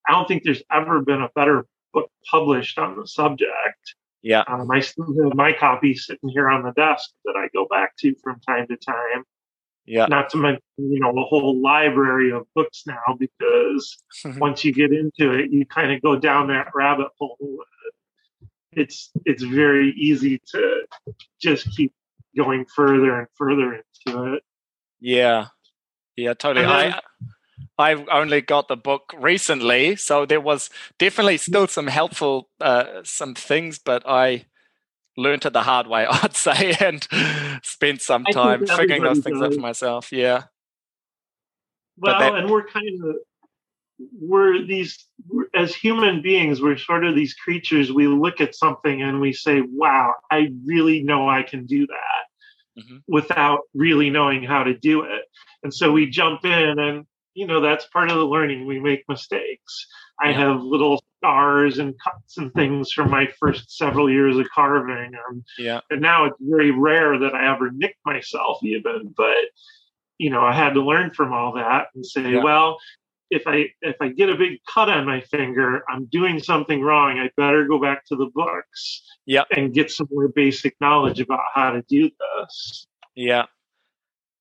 [0.07, 3.95] I don't think there's ever been a better book published on the subject.
[4.21, 4.43] Yeah.
[4.47, 7.95] Um, I still have my copy sitting here on the desk that I go back
[7.99, 9.23] to from time to time.
[9.85, 10.07] Yeah.
[10.07, 13.97] Not to mention, you know, a whole library of books now because
[14.37, 17.39] once you get into it, you kind of go down that rabbit hole.
[18.73, 20.81] It's it's very easy to
[21.41, 21.93] just keep
[22.35, 24.43] going further and further into it.
[24.99, 25.47] Yeah.
[26.17, 26.65] Yeah, totally.
[26.65, 26.99] Then, I
[27.77, 33.35] I only got the book recently, so there was definitely still some helpful uh, some
[33.35, 34.45] things, but I
[35.15, 37.07] learned it the hard way, I'd say, and
[37.63, 39.47] spent some time figuring those things does.
[39.47, 40.11] out for myself.
[40.11, 40.43] Yeah.
[41.97, 43.15] Well, that, and we're kind of
[44.19, 47.91] we're these we're, as human beings, we're sort of these creatures.
[47.91, 52.81] We look at something and we say, "Wow, I really know I can do that,"
[52.81, 52.97] mm-hmm.
[53.07, 55.23] without really knowing how to do it.
[55.63, 57.05] And so we jump in and
[57.37, 59.87] you know that's part of the learning we make mistakes
[60.19, 65.11] I have little scars and cuts and things from my first several years of carving.
[65.29, 65.81] Um, yeah.
[65.89, 69.13] And now it's very rare that I ever nick myself, even.
[69.15, 69.35] But
[70.17, 72.43] you know, I had to learn from all that and say, yeah.
[72.43, 72.79] well,
[73.29, 77.19] if I if I get a big cut on my finger, I'm doing something wrong.
[77.19, 79.43] I better go back to the books yeah.
[79.55, 82.87] and get some more basic knowledge about how to do this.
[83.15, 83.45] Yeah.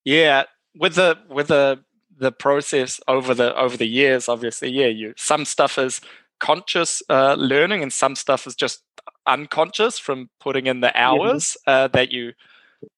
[0.05, 0.45] Yeah.
[0.79, 1.83] With the with the
[2.19, 6.01] the process over the over the years, obviously, yeah, you some stuff is
[6.39, 8.83] conscious uh, learning and some stuff is just
[9.27, 12.33] unconscious from putting in the hours uh, that you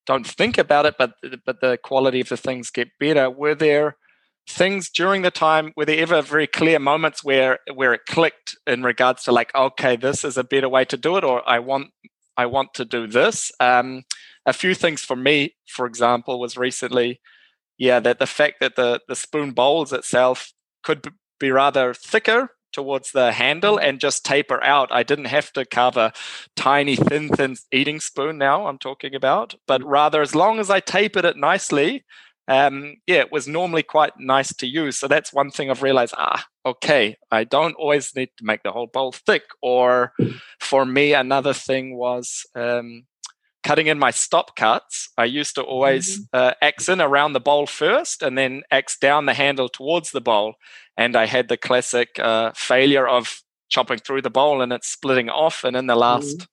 [0.06, 1.14] don't think about it, but
[1.44, 3.30] but the quality of the things get better.
[3.30, 3.96] Were there
[4.48, 8.82] things during the time were there ever very clear moments where where it clicked in
[8.82, 11.88] regards to like okay this is a better way to do it or i want
[12.38, 14.04] i want to do this um,
[14.46, 17.20] a few things for me for example was recently
[17.78, 20.52] yeah that the fact that the the spoon bowls itself
[20.82, 23.88] could be rather thicker towards the handle mm-hmm.
[23.88, 24.92] and just taper out.
[24.92, 26.12] I didn't have to carve a
[26.56, 29.90] tiny, thin, thin eating spoon now, I'm talking about, but mm-hmm.
[29.90, 32.04] rather as long as I tapered it nicely,
[32.46, 34.96] um, yeah, it was normally quite nice to use.
[34.98, 36.14] So that's one thing I've realized.
[36.16, 39.42] Ah, okay, I don't always need to make the whole bowl thick.
[39.60, 40.14] Or
[40.58, 43.04] for me, another thing was um,
[43.64, 45.10] cutting in my stop cuts.
[45.16, 46.36] I used to always mm-hmm.
[46.36, 50.20] uh, X in around the bowl first and then axe down the handle towards the
[50.20, 50.54] bowl.
[50.96, 55.28] And I had the classic uh, failure of chopping through the bowl and it's splitting
[55.28, 55.64] off.
[55.64, 56.44] And in the last mm-hmm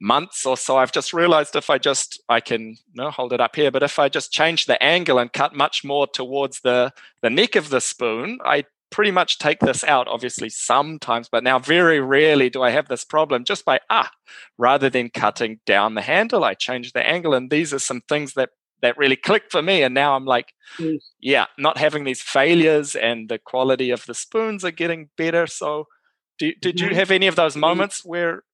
[0.00, 3.56] months or so, I've just realized if I just, I can no, hold it up
[3.56, 7.30] here, but if I just change the angle and cut much more towards the, the
[7.30, 8.64] neck of the spoon, I
[8.94, 13.04] pretty much take this out, obviously sometimes, but now very rarely do I have this
[13.04, 14.08] problem just by, ah,
[14.56, 17.34] rather than cutting down the handle, I change the angle.
[17.34, 18.50] And these are some things that
[18.82, 19.82] that really clicked for me.
[19.82, 21.00] And now I'm like, mm.
[21.18, 25.48] yeah, not having these failures and the quality of the spoons are getting better.
[25.48, 25.88] So,
[26.38, 26.96] do, did you mm-hmm.
[26.96, 28.44] have any of those moments where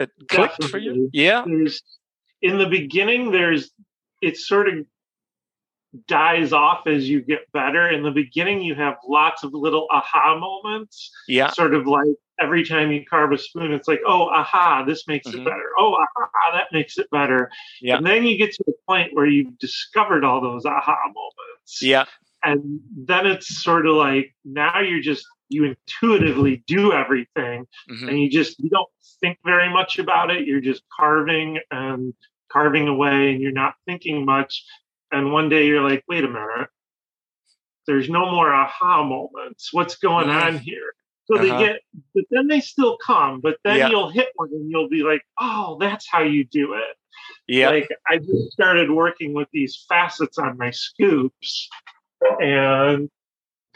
[0.00, 0.68] it clicked Definitely.
[0.68, 1.10] for you?
[1.12, 1.44] Yeah.
[1.46, 1.80] There's,
[2.42, 3.70] in the beginning, there's
[4.20, 4.84] it's sort of
[6.08, 7.88] dies off as you get better.
[7.88, 11.10] In the beginning, you have lots of little aha moments.
[11.28, 11.50] Yeah.
[11.50, 12.08] Sort of like
[12.40, 15.40] every time you carve a spoon, it's like, oh, aha, this makes mm-hmm.
[15.40, 15.70] it better.
[15.78, 17.50] Oh, aha, that makes it better.
[17.80, 17.96] Yeah.
[17.96, 21.82] And then you get to the point where you've discovered all those aha moments.
[21.82, 22.04] Yeah.
[22.42, 28.08] And then it's sort of like now you're just you intuitively do everything mm-hmm.
[28.08, 28.88] and you just you don't
[29.20, 32.12] think very much about it you're just carving and
[32.50, 34.64] carving away and you're not thinking much
[35.12, 36.68] and one day you're like wait a minute
[37.86, 40.46] there's no more aha moments what's going mm-hmm.
[40.46, 40.92] on here
[41.24, 41.42] so uh-huh.
[41.44, 41.80] they get
[42.14, 43.88] but then they still come but then yeah.
[43.88, 46.96] you'll hit one and you'll be like oh that's how you do it
[47.46, 51.68] yeah like i just started working with these facets on my scoops
[52.40, 53.10] and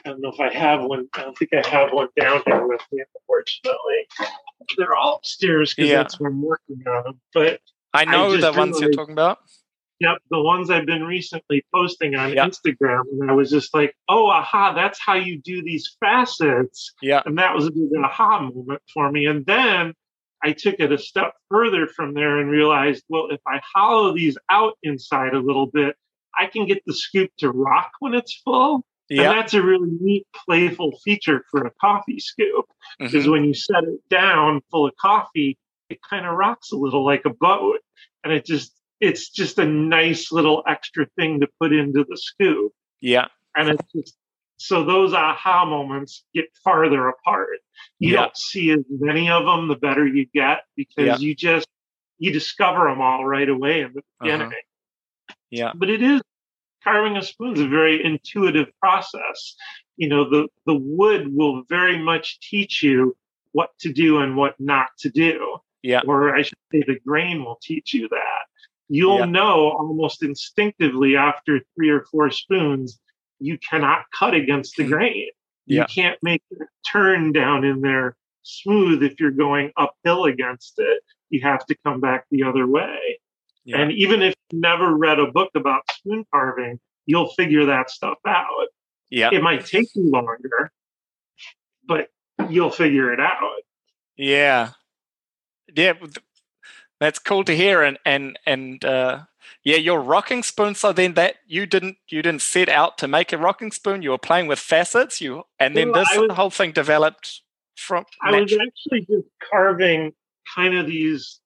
[0.04, 1.08] I don't know if I have one.
[1.14, 4.32] I don't think I have one down here with me, unfortunately.
[4.76, 5.96] They're all upstairs because yeah.
[5.96, 7.20] that's where I'm working on them.
[7.34, 7.60] But
[7.92, 9.38] I know I the ones you're talking about.
[10.00, 12.48] Yep, the ones I've been recently posting on yep.
[12.48, 14.72] Instagram, and I was just like, "Oh, aha!
[14.72, 19.10] That's how you do these facets." Yeah, and that was a big aha moment for
[19.12, 19.26] me.
[19.26, 19.92] And then
[20.42, 24.38] I took it a step further from there and realized, well, if I hollow these
[24.50, 25.96] out inside a little bit,
[26.38, 28.84] I can get the scoop to rock when it's full.
[29.10, 32.66] And that's a really neat, playful feature for a coffee scoop.
[32.98, 33.32] Because mm-hmm.
[33.32, 37.22] when you set it down full of coffee, it kind of rocks a little like
[37.26, 37.80] a boat.
[38.22, 42.72] And it just, it's just a nice little extra thing to put into the scoop.
[43.00, 43.28] Yeah.
[43.56, 44.16] And it's just,
[44.58, 47.58] so those aha moments get farther apart.
[47.98, 48.20] You yeah.
[48.20, 51.16] don't see as many of them, the better you get, because yeah.
[51.16, 51.66] you just,
[52.18, 54.24] you discover them all right away in the uh-huh.
[54.24, 54.46] beginning.
[54.48, 55.34] Uh-huh.
[55.50, 55.72] Yeah.
[55.74, 56.20] But it is
[56.84, 59.56] carving a spoon is a very intuitive process.
[59.96, 63.16] You know, the, the wood will very much teach you
[63.52, 65.56] what to do and what not to do.
[65.82, 66.02] Yeah.
[66.06, 68.39] Or I should say the grain will teach you that.
[68.92, 69.24] You'll yeah.
[69.26, 72.98] know almost instinctively after three or four spoons,
[73.38, 74.90] you cannot cut against the hmm.
[74.90, 75.28] grain.
[75.66, 75.82] Yeah.
[75.82, 81.04] You can't make a turn down in there smooth if you're going uphill against it.
[81.28, 83.20] You have to come back the other way.
[83.64, 83.78] Yeah.
[83.80, 88.18] And even if you never read a book about spoon carving, you'll figure that stuff
[88.26, 88.66] out.
[89.08, 89.30] Yeah.
[89.32, 90.72] It might take you longer,
[91.86, 92.08] but
[92.48, 93.62] you'll figure it out.
[94.16, 94.70] Yeah.
[95.76, 95.92] Yeah.
[97.00, 97.82] That's cool to hear.
[97.82, 99.20] And, and, and, uh,
[99.64, 100.74] yeah, your rocking spoon.
[100.74, 104.02] So then that you didn't you didn't set out to make a rocking spoon.
[104.02, 105.20] You were playing with facets.
[105.20, 107.42] You and then well, this was, whole thing developed
[107.76, 108.04] from.
[108.22, 110.12] I was actually just carving
[110.54, 111.40] kind of these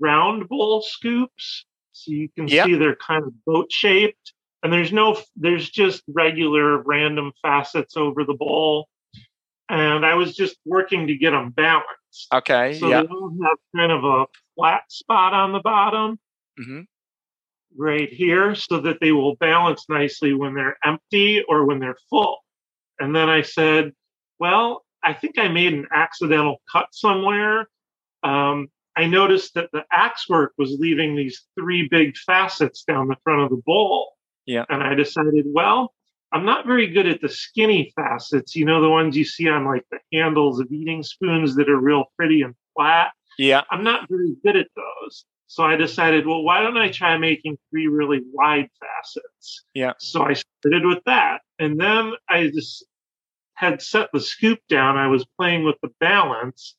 [0.00, 1.64] round bowl scoops.
[1.92, 2.66] So you can yep.
[2.66, 4.32] see they're kind of boat shaped.
[4.62, 8.88] And there's no, there's just regular random facets over the bowl.
[9.70, 12.26] And I was just working to get them balanced.
[12.32, 12.78] Okay.
[12.78, 13.02] So yeah.
[13.02, 16.18] they all have kind of a flat spot on the bottom.
[16.60, 16.80] Mm-hmm.
[17.78, 22.38] Right here, so that they will balance nicely when they're empty or when they're full.
[22.98, 23.92] And then I said,
[24.40, 27.68] Well, I think I made an accidental cut somewhere.
[28.24, 33.16] Um, I noticed that the axe work was leaving these three big facets down the
[33.22, 34.14] front of the bowl.
[34.46, 34.64] Yeah.
[34.68, 35.94] And I decided, well,
[36.32, 39.64] I'm not very good at the skinny facets, you know, the ones you see on
[39.64, 43.10] like the handles of eating spoons that are real pretty and flat.
[43.38, 43.62] Yeah.
[43.70, 45.24] I'm not very good at those.
[45.48, 49.64] So I decided, well, why don't I try making three really wide facets?
[49.74, 49.94] Yeah.
[49.98, 51.40] So I started with that.
[51.58, 52.84] And then I just
[53.54, 54.96] had set the scoop down.
[54.96, 56.76] I was playing with the balance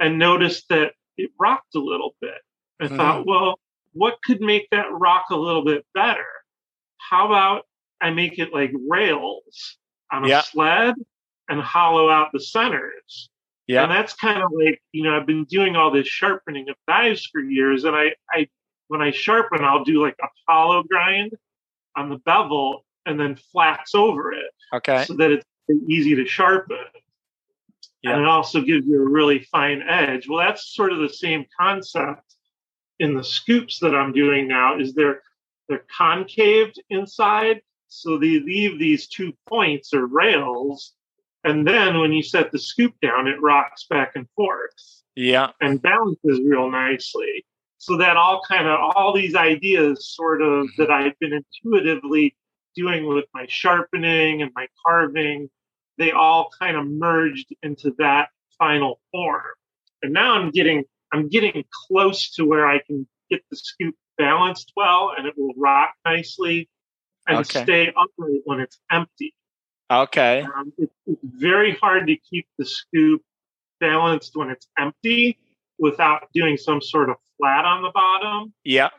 [0.00, 2.40] and noticed that it rocked a little bit.
[2.80, 2.96] I mm-hmm.
[2.96, 3.60] thought, well,
[3.92, 6.26] what could make that rock a little bit better?
[6.98, 7.62] How about
[8.00, 9.76] I make it like rails
[10.12, 10.42] on a yeah.
[10.42, 10.94] sled
[11.48, 13.30] and hollow out the centers?
[13.66, 13.84] Yeah.
[13.84, 17.26] And that's kind of like, you know, I've been doing all this sharpening of knives
[17.26, 17.84] for years.
[17.84, 18.48] And I, I,
[18.88, 21.32] when I sharpen, I'll do like a hollow grind
[21.96, 24.50] on the bevel and then flats over it.
[24.74, 25.04] Okay.
[25.04, 25.44] So that it's
[25.88, 26.78] easy to sharpen.
[28.02, 28.12] Yeah.
[28.12, 30.28] And it also gives you a really fine edge.
[30.28, 32.34] Well, that's sort of the same concept
[32.98, 35.22] in the scoops that I'm doing now is they're
[35.68, 37.62] they're concaved inside.
[37.90, 40.94] So they leave these two points or rails.
[41.44, 44.74] And then when you set the scoop down, it rocks back and forth.
[45.16, 45.50] Yeah.
[45.60, 47.44] And balances real nicely.
[47.78, 50.82] So that all kind of all these ideas sort of mm-hmm.
[50.82, 52.36] that I've been intuitively
[52.76, 55.50] doing with my sharpening and my carving
[56.00, 59.44] they all kind of merged into that final form.
[60.02, 64.72] And now I'm getting I'm getting close to where I can get the scoop balanced
[64.76, 66.68] well and it will rock nicely
[67.30, 67.62] and okay.
[67.62, 69.34] stay upright when it's empty.
[69.90, 70.42] Okay.
[70.42, 73.22] Um, it, it's very hard to keep the scoop
[73.80, 75.38] balanced when it's empty
[75.78, 78.52] without doing some sort of flat on the bottom.
[78.64, 78.90] Yeah.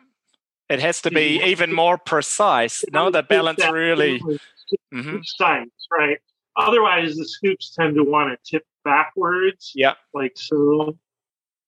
[0.69, 2.83] It has to be even more precise.
[2.91, 5.17] No, the balance really mm-hmm.
[5.17, 6.17] precise, right?
[6.55, 9.73] Otherwise, the scoops tend to want to tip backwards.
[9.75, 9.93] Yeah.
[10.13, 10.97] Like so.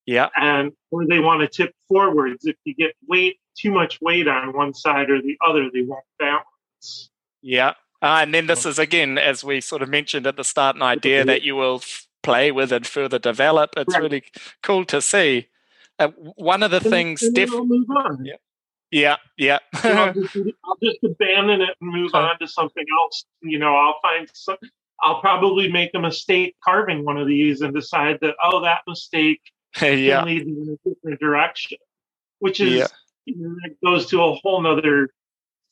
[0.05, 0.29] Yeah.
[0.35, 2.45] And or they want to tip forwards.
[2.45, 6.03] If you get weight, too much weight on one side or the other, they won't
[6.17, 6.45] balance.
[7.41, 7.73] Yeah.
[8.01, 10.81] Uh, and then this is again, as we sort of mentioned at the start, an
[10.81, 13.71] idea that you will f- play with and further develop.
[13.77, 14.03] It's right.
[14.03, 14.23] really
[14.61, 15.47] cool to see.
[15.99, 17.51] Uh, one of the and, things, and def-
[18.23, 18.33] yeah.
[18.91, 19.57] Yeah, yeah.
[19.73, 23.25] I'll, just, I'll, just, abandon it and move on to something else.
[23.41, 24.57] You know, I'll find some.
[25.01, 29.41] I'll probably make a mistake carving one of these and decide that oh, that mistake
[29.81, 30.19] yeah.
[30.19, 31.79] can lead in a different direction,
[32.37, 32.87] which is yeah.
[33.25, 35.09] you know, it goes to a whole nother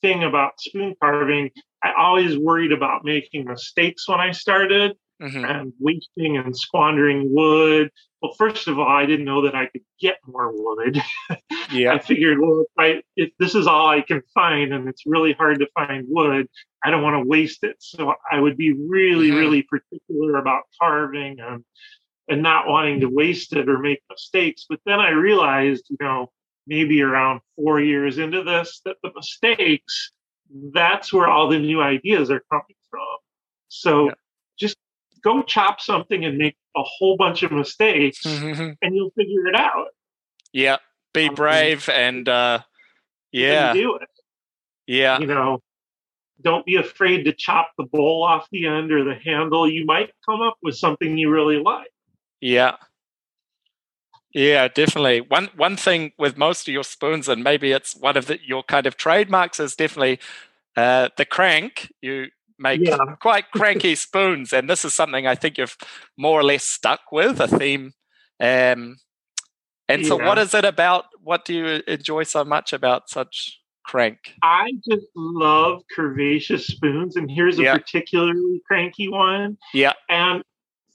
[0.01, 1.49] thing about spoon carving.
[1.83, 5.43] I always worried about making mistakes when I started mm-hmm.
[5.43, 7.91] and wasting and squandering wood
[8.21, 11.01] well, first of all, I didn't know that I could get more wood.
[11.71, 11.93] Yeah.
[11.93, 15.31] I figured, well, if, I, if this is all I can find and it's really
[15.31, 16.47] hard to find wood,
[16.83, 17.77] I don't want to waste it.
[17.79, 19.37] So I would be really, mm-hmm.
[19.37, 21.63] really particular about carving and
[22.27, 24.65] and not wanting to waste it or make mistakes.
[24.67, 26.29] But then I realized, you know,
[26.71, 30.13] maybe around four years into this, that the mistakes,
[30.73, 33.17] that's where all the new ideas are coming from.
[33.67, 34.13] So yeah.
[34.57, 34.77] just
[35.21, 39.87] go chop something and make a whole bunch of mistakes and you'll figure it out.
[40.53, 40.77] Yeah.
[41.13, 42.59] Be um, brave and uh
[43.33, 43.73] yeah.
[43.73, 44.07] do it.
[44.87, 45.19] Yeah.
[45.19, 45.61] You know,
[46.41, 49.69] don't be afraid to chop the bowl off the end or the handle.
[49.69, 51.91] You might come up with something you really like.
[52.39, 52.77] Yeah.
[54.33, 55.21] Yeah, definitely.
[55.21, 58.63] One one thing with most of your spoons, and maybe it's one of the, your
[58.63, 60.19] kind of trademarks, is definitely
[60.77, 61.91] uh, the crank.
[62.01, 62.27] You
[62.61, 62.97] make yeah.
[63.19, 64.53] quite cranky spoons.
[64.53, 65.75] And this is something I think you've
[66.17, 67.93] more or less stuck with a theme.
[68.39, 68.97] Um,
[69.87, 70.27] and so, yeah.
[70.27, 71.05] what is it about?
[71.21, 74.35] What do you enjoy so much about such crank?
[74.41, 77.77] I just love curvaceous spoons, and here's a yeah.
[77.77, 79.57] particularly cranky one.
[79.73, 79.93] Yeah.
[80.07, 80.43] And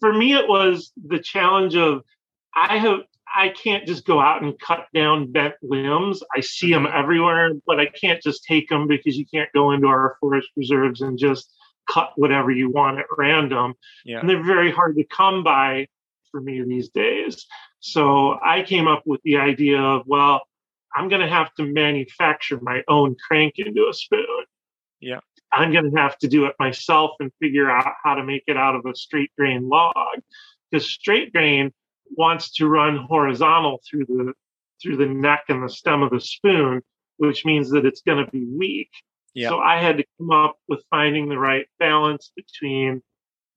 [0.00, 2.02] for me, it was the challenge of
[2.54, 3.00] I have
[3.36, 6.22] I can't just go out and cut down bent limbs.
[6.34, 6.98] I see them mm-hmm.
[6.98, 11.02] everywhere, but I can't just take them because you can't go into our forest reserves
[11.02, 11.52] and just
[11.88, 13.74] cut whatever you want at random.
[14.04, 14.20] Yeah.
[14.20, 15.86] And they're very hard to come by
[16.30, 17.46] for me these days.
[17.80, 20.42] So I came up with the idea of, well,
[20.96, 24.44] I'm going to have to manufacture my own crank into a spoon.
[25.00, 25.20] Yeah.
[25.52, 28.56] I'm going to have to do it myself and figure out how to make it
[28.56, 29.94] out of a straight grain log
[30.70, 31.72] because straight grain
[32.16, 34.32] wants to run horizontal through the
[34.82, 36.82] through the neck and the stem of the spoon,
[37.16, 38.90] which means that it's going to be weak.
[39.50, 43.02] So I had to come up with finding the right balance between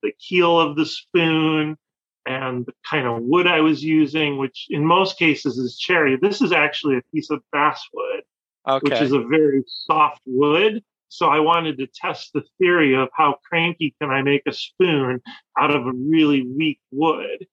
[0.01, 1.77] the keel of the spoon
[2.25, 6.17] and the kind of wood I was using, which in most cases is cherry.
[6.21, 8.23] This is actually a piece of basswood,
[8.67, 8.89] okay.
[8.89, 10.83] which is a very soft wood.
[11.07, 15.21] So I wanted to test the theory of how cranky can I make a spoon
[15.57, 17.47] out of a really weak wood.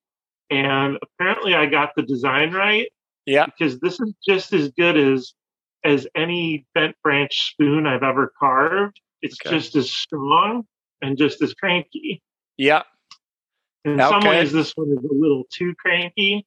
[0.49, 2.89] And apparently I got the design right.
[3.25, 3.45] Yeah.
[3.45, 5.33] Because this is just as good as
[5.83, 8.99] as any bent branch spoon I've ever carved.
[9.21, 9.55] It's okay.
[9.55, 10.65] just as strong
[11.01, 12.21] and just as cranky.
[12.57, 12.83] Yeah.
[13.85, 14.09] In okay.
[14.09, 16.45] some ways, this one is a little too cranky,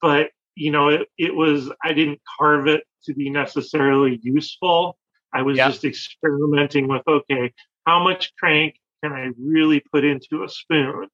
[0.00, 4.98] but you know, it, it was, I didn't carve it to be necessarily useful.
[5.32, 5.68] I was yeah.
[5.68, 7.52] just experimenting with, okay,
[7.86, 11.06] how much crank can I really put into a spoon?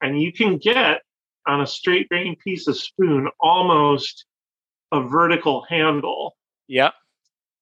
[0.00, 1.02] And you can get
[1.46, 4.24] on a straight grain piece of spoon almost
[4.92, 6.36] a vertical handle.
[6.68, 6.90] Yeah.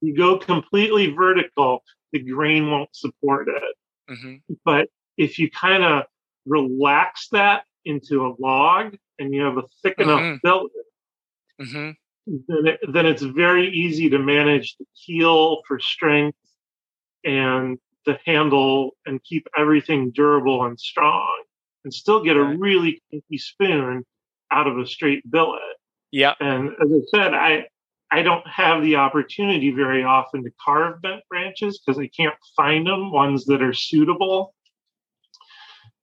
[0.00, 1.82] You go completely vertical,
[2.12, 3.76] the grain won't support it.
[4.10, 4.54] Mm-hmm.
[4.64, 6.04] But if you kind of
[6.46, 10.10] relax that into a log and you have a thick mm-hmm.
[10.10, 10.72] enough billet,
[11.60, 11.90] mm-hmm.
[12.26, 16.38] then, it, then it's very easy to manage the keel for strength
[17.24, 21.44] and the handle and keep everything durable and strong
[21.84, 24.04] and still get a really kinky spoon
[24.50, 25.60] out of a straight billet.
[26.10, 26.34] Yeah.
[26.40, 27.66] And as I said, I
[28.12, 32.86] I don't have the opportunity very often to carve bent branches because I can't find
[32.86, 34.54] them, ones that are suitable.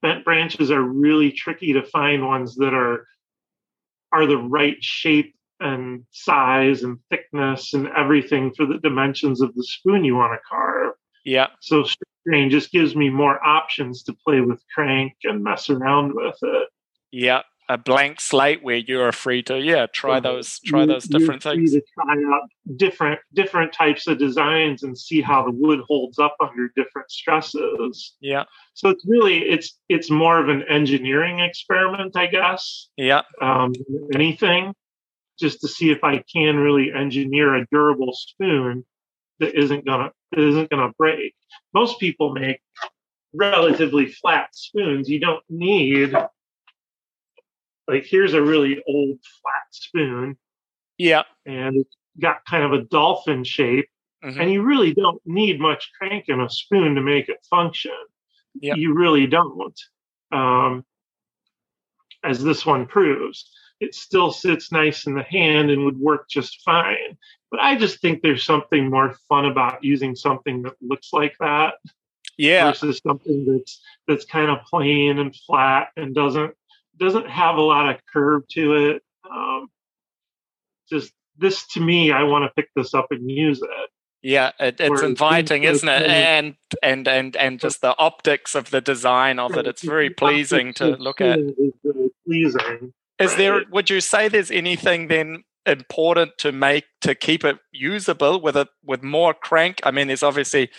[0.01, 3.06] Bent branches are really tricky to find ones that are
[4.11, 9.64] are the right shape and size and thickness and everything for the dimensions of the
[9.64, 10.93] spoon you want to carve.
[11.26, 11.47] Yeah.
[11.60, 11.85] So
[12.22, 16.70] strain just gives me more options to play with crank and mess around with it.
[17.12, 21.72] Yeah a blank slate where you're free to yeah try those try those different things.
[21.72, 26.36] to try out different different types of designs and see how the wood holds up
[26.41, 28.16] under different stresses.
[28.20, 28.46] Yeah.
[28.74, 33.22] So it's really it's it's more of an engineering experiment i guess yeah.
[33.41, 33.74] um,
[34.16, 34.74] anything
[35.40, 38.84] just to see if i can really engineer a durable spoon
[39.40, 41.36] that isn't gonna that isn't gonna break
[41.74, 42.61] most people make
[43.34, 46.16] relatively flat spoons you don't need
[47.90, 50.38] like here's a really old flat spoon.
[50.98, 51.24] Yeah.
[51.45, 53.90] And it's got kind of a dolphin shape.
[54.24, 54.40] Mm-hmm.
[54.40, 57.91] And you really don't need much crank in a spoon to make it function.
[58.61, 58.78] Yep.
[58.78, 59.80] You really don't.
[60.32, 60.86] Um,
[62.24, 63.49] as this one proves,
[63.80, 67.18] it still sits nice in the hand and would work just fine.
[67.51, 71.76] But I just think there's something more fun about using something that looks like that.
[72.38, 72.65] Yeah.
[72.65, 76.53] Versus something that's that's kind of plain and flat and doesn't
[76.97, 79.03] doesn't have a lot of curve to it.
[79.30, 79.68] Um,
[80.89, 83.89] just this to me, I want to pick this up and use it.
[84.22, 86.01] Yeah, it, it's inviting, isn't it?
[86.03, 90.73] And and and and just the optics of the design of it, it's very pleasing
[90.76, 91.39] to look at.
[91.84, 92.93] Very pleasing.
[93.20, 93.64] Is there?
[93.72, 98.70] Would you say there's anything then important to make to keep it usable with it
[98.84, 99.82] with more crank?
[99.84, 100.70] I mean, there's obviously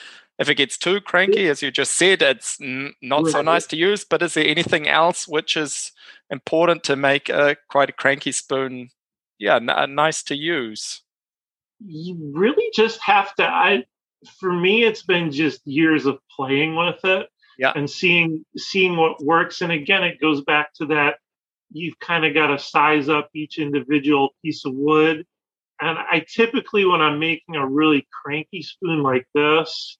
[0.41, 3.33] if it gets too cranky, as you just said, it's n- not right.
[3.33, 4.07] so nice to use.
[4.09, 5.93] But is there anything else which is
[6.31, 8.89] important to make a quite a cranky spoon?
[9.39, 11.03] Yeah, n- uh, nice to use.
[11.87, 13.45] You really just have to.
[13.45, 13.85] I,
[14.39, 17.73] for me, it's been just years of playing with it, yeah.
[17.77, 19.61] and seeing seeing what works.
[19.61, 21.17] And again, it goes back to that.
[21.73, 25.27] You've kind of got to size up each individual piece of wood.
[25.81, 29.97] And I typically, when I'm making a really cranky spoon like this,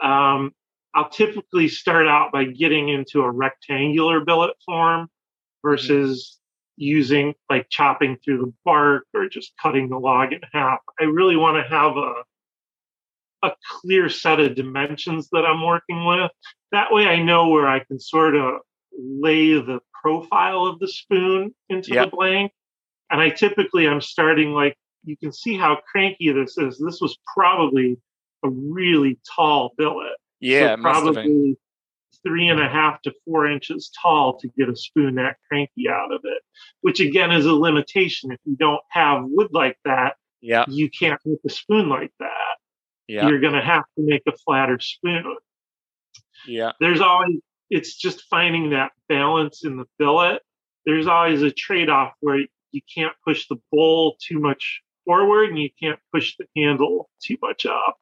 [0.00, 0.52] um,
[0.94, 5.08] I'll typically start out by getting into a rectangular billet form
[5.64, 6.38] versus
[6.78, 6.84] mm-hmm.
[6.84, 10.78] using like chopping through the bark or just cutting the log in half.
[11.00, 12.22] I really want to have a
[13.44, 16.30] a clear set of dimensions that I'm working with.
[16.72, 18.60] That way I know where I can sort of
[18.98, 22.10] lay the profile of the spoon into yep.
[22.10, 22.52] the blank.
[23.10, 26.78] And I typically I'm starting like you can see how cranky this is.
[26.78, 27.98] This was probably
[28.44, 30.16] a really tall billet.
[30.40, 31.56] Yeah, so probably
[32.26, 36.12] three and a half to four inches tall to get a spoon that cranky out
[36.12, 36.42] of it,
[36.80, 38.32] which again is a limitation.
[38.32, 42.54] If you don't have wood like that, yeah, you can't make a spoon like that.
[43.06, 43.28] Yeah.
[43.28, 45.36] You're going to have to make a flatter spoon.
[46.46, 46.72] Yeah.
[46.80, 47.38] There's always,
[47.70, 50.42] it's just finding that balance in the billet.
[50.86, 55.58] There's always a trade off where you can't push the bowl too much forward and
[55.58, 57.96] you can't push the handle too much up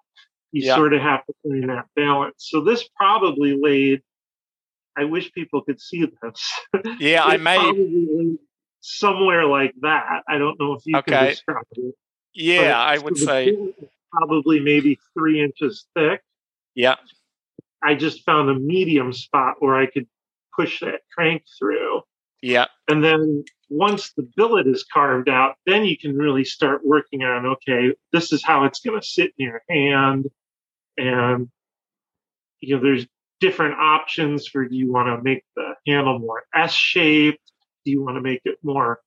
[0.52, 0.76] you yeah.
[0.76, 2.34] sort of have to find that balance.
[2.50, 4.02] So this probably laid.
[4.96, 6.52] I wish people could see this.
[7.00, 8.36] Yeah, I may
[8.80, 10.22] somewhere like that.
[10.28, 11.10] I don't know if you okay.
[11.10, 11.94] can describe it.
[12.34, 13.56] Yeah, I would say
[14.12, 16.22] probably maybe three inches thick.
[16.74, 16.96] Yeah.
[17.82, 20.06] I just found a medium spot where I could
[20.54, 22.02] push that crank through.
[22.42, 22.66] Yeah.
[22.88, 27.46] And then once the billet is carved out, then you can really start working on
[27.46, 30.26] okay, this is how it's going to sit in your hand.
[30.96, 31.48] And,
[32.60, 33.06] you know, there's
[33.40, 37.52] different options for do you want to make the handle more S shaped?
[37.84, 39.00] Do you want to make it more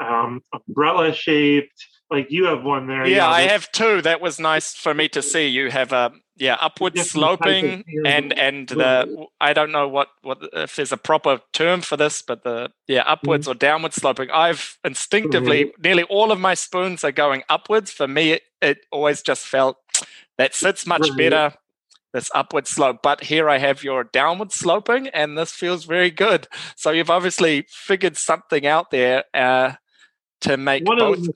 [0.00, 1.86] um, umbrella shaped?
[2.10, 3.04] Like you have one there.
[3.04, 4.00] Yeah, you know, I have two.
[4.02, 5.48] That was nice for me to see.
[5.48, 10.76] You have a yeah upward sloping and and the I don't know what what if
[10.76, 13.52] there's a proper term for this, but the yeah upwards mm-hmm.
[13.52, 14.30] or downward sloping.
[14.30, 15.82] I've instinctively mm-hmm.
[15.82, 17.90] nearly all of my spoons are going upwards.
[17.90, 19.76] For me, it, it always just felt
[20.38, 21.16] that sits much mm-hmm.
[21.16, 21.54] better
[22.12, 23.00] this upward slope.
[23.02, 26.46] But here I have your downward sloping, and this feels very good.
[26.76, 29.72] So you've obviously figured something out there uh,
[30.42, 31.18] to make one both.
[31.18, 31.32] of the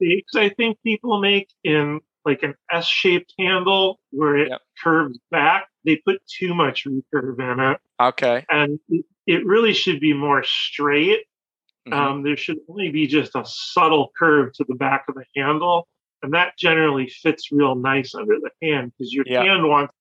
[0.00, 4.60] mistakes I think people make in like an S-shaped handle where it yep.
[4.82, 5.68] curves back.
[5.84, 7.78] They put too much recurve in it.
[8.00, 8.44] Okay.
[8.50, 8.78] And
[9.26, 11.24] it really should be more straight.
[11.88, 11.92] Mm-hmm.
[11.92, 15.88] Um, there should only be just a subtle curve to the back of the handle.
[16.22, 19.46] And that generally fits real nice under the hand because your yep.
[19.46, 19.94] hand wants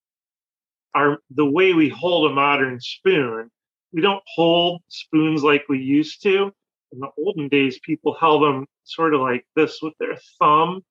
[0.93, 3.49] our the way we hold a modern spoon.
[3.93, 6.51] We don't hold spoons like we used to.
[6.91, 10.83] In the olden days, people held them sort of like this with their thumb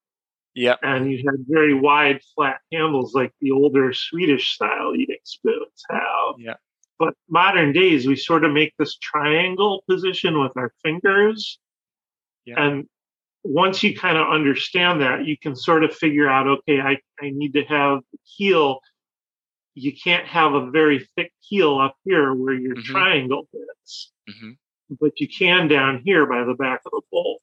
[0.58, 0.74] yeah.
[0.82, 6.34] And you had very wide, flat handles like the older Swedish style eating spoons have.
[6.36, 6.54] Yeah.
[6.98, 11.60] But modern days, we sort of make this triangle position with our fingers.
[12.44, 12.60] Yeah.
[12.60, 12.88] And
[13.44, 17.30] once you kind of understand that, you can sort of figure out okay, I, I
[17.30, 18.80] need to have the heel.
[19.74, 22.92] You can't have a very thick heel up here where your mm-hmm.
[22.92, 24.50] triangle fits, mm-hmm.
[25.00, 27.38] but you can down here by the back of the bowl.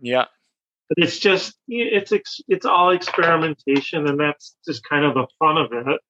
[0.00, 0.26] Yeah
[0.88, 2.12] but it's just it's
[2.48, 6.00] it's all experimentation and that's just kind of the fun of it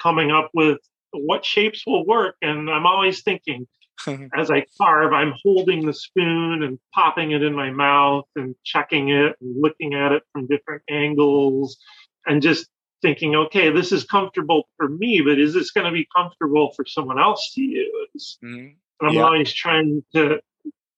[0.00, 0.78] coming up with
[1.12, 3.66] what shapes will work and i'm always thinking
[4.36, 9.10] as i carve i'm holding the spoon and popping it in my mouth and checking
[9.10, 11.78] it and looking at it from different angles
[12.26, 12.66] and just
[13.02, 16.84] thinking okay this is comfortable for me but is this going to be comfortable for
[16.86, 18.58] someone else to use mm-hmm.
[18.58, 19.22] and i'm yeah.
[19.22, 20.38] always trying to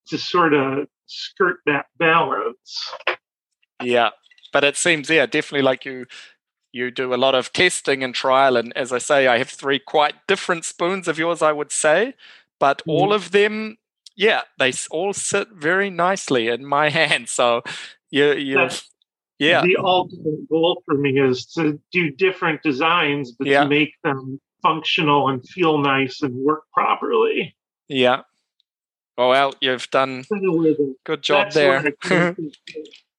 [0.05, 2.91] to sort of skirt that balance.
[3.81, 4.11] Yeah,
[4.51, 6.05] but it seems yeah, definitely like you
[6.71, 9.79] you do a lot of testing and trial and as I say I have three
[9.79, 12.15] quite different spoons of yours I would say,
[12.59, 12.91] but mm-hmm.
[12.91, 13.77] all of them
[14.15, 17.29] yeah, they all sit very nicely in my hand.
[17.29, 17.63] So
[18.09, 18.69] you you
[19.39, 19.61] yeah.
[19.61, 23.63] The ultimate goal for me is to do different designs but yeah.
[23.63, 27.55] to make them functional and feel nice and work properly.
[27.89, 28.21] Yeah.
[29.17, 30.23] Oh well, you've done
[31.05, 31.93] good job that's there.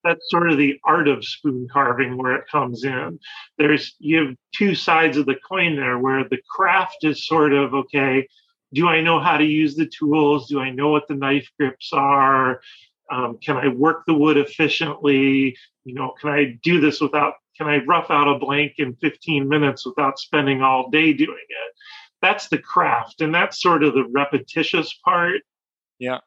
[0.05, 3.19] that's sort of the art of spoon carving where it comes in.
[3.59, 7.75] There's you have two sides of the coin there where the craft is sort of
[7.75, 8.29] okay.
[8.73, 10.49] Do I know how to use the tools?
[10.49, 12.61] Do I know what the knife grips are?
[13.11, 15.57] Um, can I work the wood efficiently?
[15.85, 17.35] You know, can I do this without?
[17.57, 21.75] Can I rough out a blank in 15 minutes without spending all day doing it?
[22.21, 25.43] That's the craft, and that's sort of the repetitious part
[25.99, 26.19] yeah.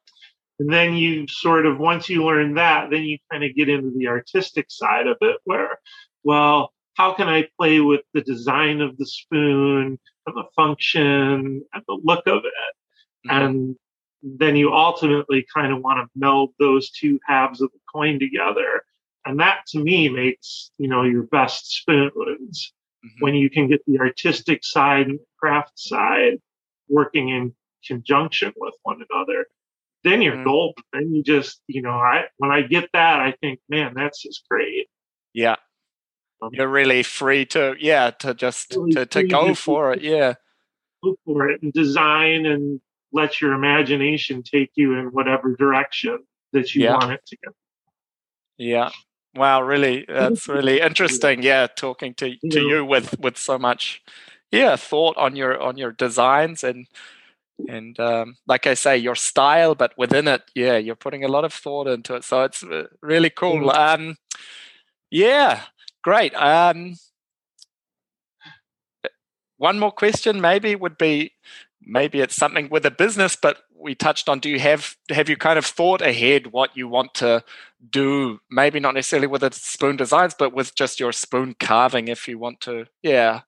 [0.60, 3.91] And then you sort of, once you learn that, then you kind of get into
[3.95, 5.80] the artistic side of it where,
[6.23, 11.84] well, how can I play with the design of the spoon and the function and
[11.88, 13.30] the look of it?
[13.30, 13.45] Mm-hmm.
[13.45, 13.76] And
[14.23, 18.81] then you ultimately kind of want to meld those two halves of the coin together.
[19.26, 22.73] And that to me makes, you know, your best spoons
[23.06, 23.23] mm-hmm.
[23.23, 26.39] when you can get the artistic side and the craft side
[26.89, 27.53] working in
[27.85, 29.45] conjunction with one another
[30.07, 30.45] then you're mm.
[30.45, 30.84] golden.
[30.93, 34.47] Then you just, you know, I when I get that, I think, man, that's just
[34.49, 34.88] great.
[35.34, 35.55] Yeah.
[36.41, 40.01] Um, you're really free to, yeah, to just really to, to go for it.
[40.01, 40.35] Yeah.
[41.03, 42.79] Go for it and design and
[43.11, 46.19] let your imagination take you in whatever direction
[46.53, 46.93] that you yeah.
[46.93, 47.51] want it to go.
[48.57, 48.89] Yeah.
[49.35, 51.43] Wow, really, that's really interesting.
[51.43, 54.01] Yeah, talking to to you with with so much,
[54.51, 56.88] yeah, thought on your on your designs and
[57.67, 61.45] and um, like I say, your style, but within it, yeah, you're putting a lot
[61.45, 62.23] of thought into it.
[62.23, 63.69] So it's uh, really cool.
[63.69, 63.77] Mm.
[63.77, 64.15] Um,
[65.09, 65.63] yeah,
[66.03, 66.34] great.
[66.35, 66.95] Um,
[69.57, 71.34] one more question, maybe would be
[71.81, 74.39] maybe it's something with a business, but we touched on.
[74.39, 77.43] Do you have have you kind of thought ahead what you want to
[77.89, 78.39] do?
[78.51, 82.38] Maybe not necessarily with the spoon designs, but with just your spoon carving, if you
[82.38, 83.41] want to, yeah,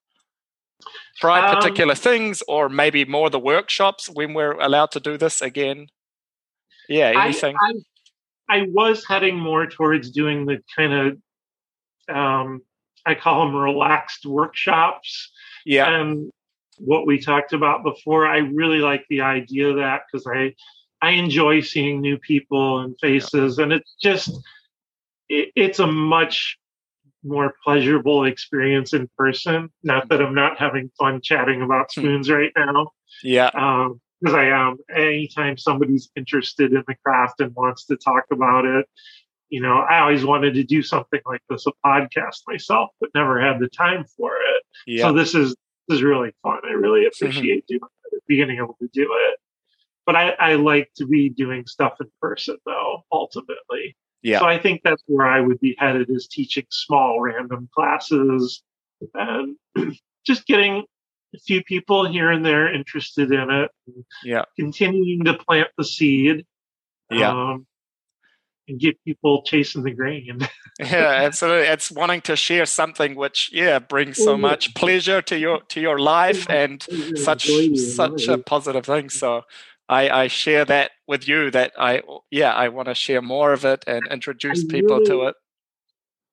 [1.17, 5.41] try um, particular things or maybe more the workshops when we're allowed to do this
[5.41, 5.87] again
[6.87, 7.73] yeah anything i,
[8.49, 12.61] I, I was heading more towards doing the kind of um,
[13.05, 15.31] i call them relaxed workshops
[15.65, 15.99] Yeah.
[15.99, 16.31] And
[16.77, 20.55] what we talked about before, I really like the idea of that because I
[21.01, 23.63] I enjoy seeing new people and faces, yeah.
[23.63, 24.29] and it's just
[25.29, 26.57] it, it's a much
[27.23, 29.69] more pleasurable experience in person.
[29.83, 32.01] Not that I'm not having fun chatting about hmm.
[32.01, 32.91] spoons right now.
[33.23, 33.49] Yeah.
[33.53, 34.77] Um, because I am.
[34.93, 38.85] Anytime somebody's interested in the craft and wants to talk about it,
[39.49, 43.41] you know, I always wanted to do something like this, a podcast myself, but never
[43.41, 44.63] had the time for it.
[44.85, 45.03] Yeah.
[45.03, 45.55] So this is
[45.87, 46.59] this is really fun.
[46.67, 47.25] I really mm-hmm.
[47.25, 47.81] appreciate doing
[48.11, 49.39] it, being able to do it.
[50.05, 53.95] But I, I like to be doing stuff in person though, ultimately.
[54.21, 54.39] Yeah.
[54.39, 58.61] So I think that's where I would be headed is teaching small random classes
[59.13, 59.55] and
[60.25, 60.83] just getting
[61.35, 63.71] a few people here and there interested in it.
[64.23, 64.43] Yeah.
[64.57, 66.45] Continuing to plant the seed.
[67.09, 67.31] Yeah.
[67.31, 67.65] Um,
[68.67, 70.39] and get people chasing the grain.
[70.79, 71.67] yeah, absolutely.
[71.67, 75.99] It's wanting to share something which, yeah, brings so much pleasure to your to your
[75.99, 76.85] life and
[77.15, 79.09] such such a positive thing.
[79.09, 79.41] So
[79.89, 83.65] I, I share that with you that I yeah I want to share more of
[83.65, 85.35] it and introduce people to it.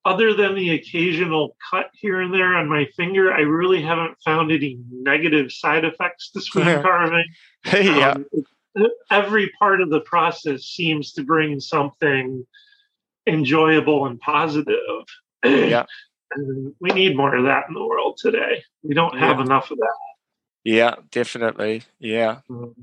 [0.04, 4.52] Other than the occasional cut here and there on my finger, I really haven't found
[4.52, 7.24] any negative side effects to spoon carving.
[7.72, 8.14] yeah.
[8.76, 12.46] Um, every part of the process seems to bring something
[13.26, 15.06] enjoyable and positive.
[15.42, 15.86] Yeah.
[16.36, 18.62] and we need more of that in the world today.
[18.84, 19.26] We don't yeah.
[19.26, 19.96] have enough of that.
[20.62, 21.82] Yeah, definitely.
[21.98, 22.40] Yeah.
[22.48, 22.82] Mm-hmm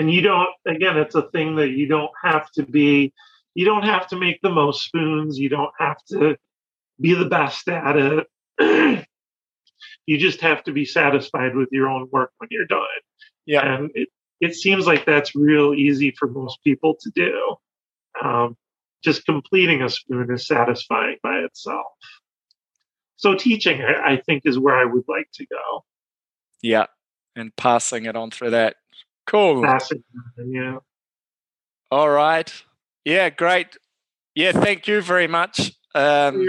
[0.00, 3.12] and you don't again it's a thing that you don't have to be
[3.54, 5.38] you don't have to make the most spoons.
[5.38, 6.36] You don't have to
[7.00, 9.06] be the best at it.
[10.06, 12.80] You just have to be satisfied with your own work when you're done.
[13.46, 13.74] Yeah.
[13.74, 14.08] And it,
[14.40, 17.56] it seems like that's real easy for most people to do.
[18.20, 18.56] Um,
[19.04, 21.86] just completing a spoon is satisfying by itself.
[23.16, 25.84] So teaching i think is where i would like to go.
[26.60, 26.86] Yeah.
[27.36, 28.76] And passing it on through that
[29.26, 29.62] Cool.
[30.46, 30.78] yeah.
[31.90, 32.52] All right.
[33.04, 33.76] Yeah, great.
[34.34, 36.46] Yeah, thank you very much um,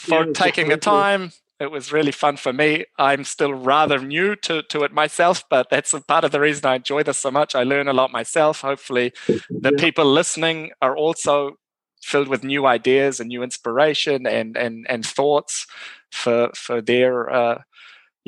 [0.00, 1.32] for taking the time.
[1.58, 2.86] It was really fun for me.
[2.98, 6.64] I'm still rather new to, to it myself, but that's a part of the reason
[6.64, 7.54] I enjoy this so much.
[7.54, 8.62] I learn a lot myself.
[8.62, 9.12] Hopefully,
[9.50, 11.58] the people listening are also
[12.00, 15.66] filled with new ideas and new inspiration and and and thoughts
[16.10, 17.58] for for their uh,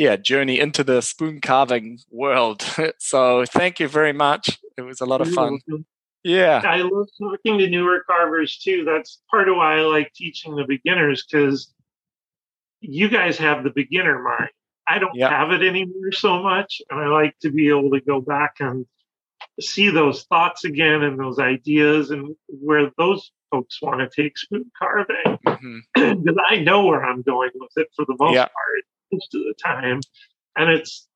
[0.03, 2.63] yeah journey into the spoon carving world.
[2.99, 4.59] so thank you very much.
[4.77, 5.61] It was a lot of fun.
[6.25, 6.63] Yeah.
[6.65, 8.85] I love talking to newer carvers too.
[8.85, 11.73] That's part of why I like teaching the beginners because
[12.81, 14.51] you guys have the beginner mind.
[14.89, 15.31] I don't yep.
[15.31, 16.81] have it anymore so much.
[16.91, 18.87] And I like to be able to go back and
[19.61, 24.71] see those thoughts again and those ideas and where those folks want to take spoon
[24.79, 25.39] carving.
[25.45, 25.59] Because
[25.97, 26.39] mm-hmm.
[26.51, 28.53] I know where I'm going with it for the most yep.
[28.53, 30.01] part most of the time.
[30.57, 31.09] And it's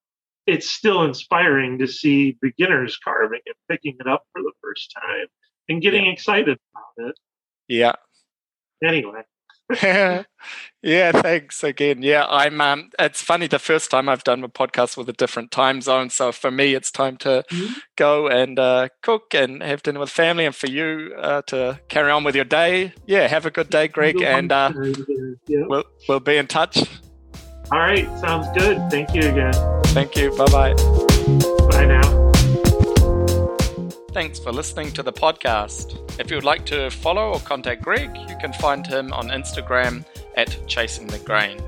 [0.47, 5.27] it's still inspiring to see beginners carving and picking it up for the first time
[5.69, 6.13] and getting yeah.
[6.13, 7.19] excited about it.
[7.69, 7.93] Yeah.
[8.85, 9.23] Anyway.
[9.83, 12.01] yeah, thanks again.
[12.01, 12.61] Yeah, I'm.
[12.61, 13.49] Um, it's funny.
[13.49, 16.75] The first time I've done a podcast with a different time zone, so for me,
[16.75, 17.73] it's time to mm-hmm.
[17.97, 22.13] go and uh, cook and have dinner with family, and for you uh, to carry
[22.13, 22.93] on with your day.
[23.07, 24.73] Yeah, have a good day, Greg, and uh,
[25.49, 26.85] we'll we'll be in touch.
[27.73, 28.91] All right, sounds good.
[28.91, 29.55] Thank you again.
[29.87, 30.31] Thank you.
[30.37, 30.75] Bye bye.
[31.71, 32.33] Bye now.
[34.13, 35.99] Thanks for listening to the podcast.
[36.21, 40.05] If you would like to follow or contact Greg, you can find him on Instagram
[40.37, 41.61] at Chasing the Grain.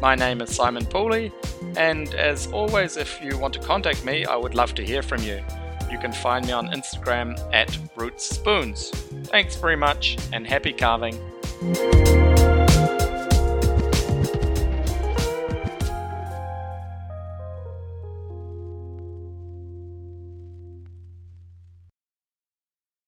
[0.00, 1.32] My name is Simon Pooley,
[1.76, 5.22] and as always, if you want to contact me, I would love to hear from
[5.22, 5.42] you.
[5.90, 8.90] You can find me on Instagram at Roots Spoons.
[9.24, 11.18] Thanks very much and happy carving.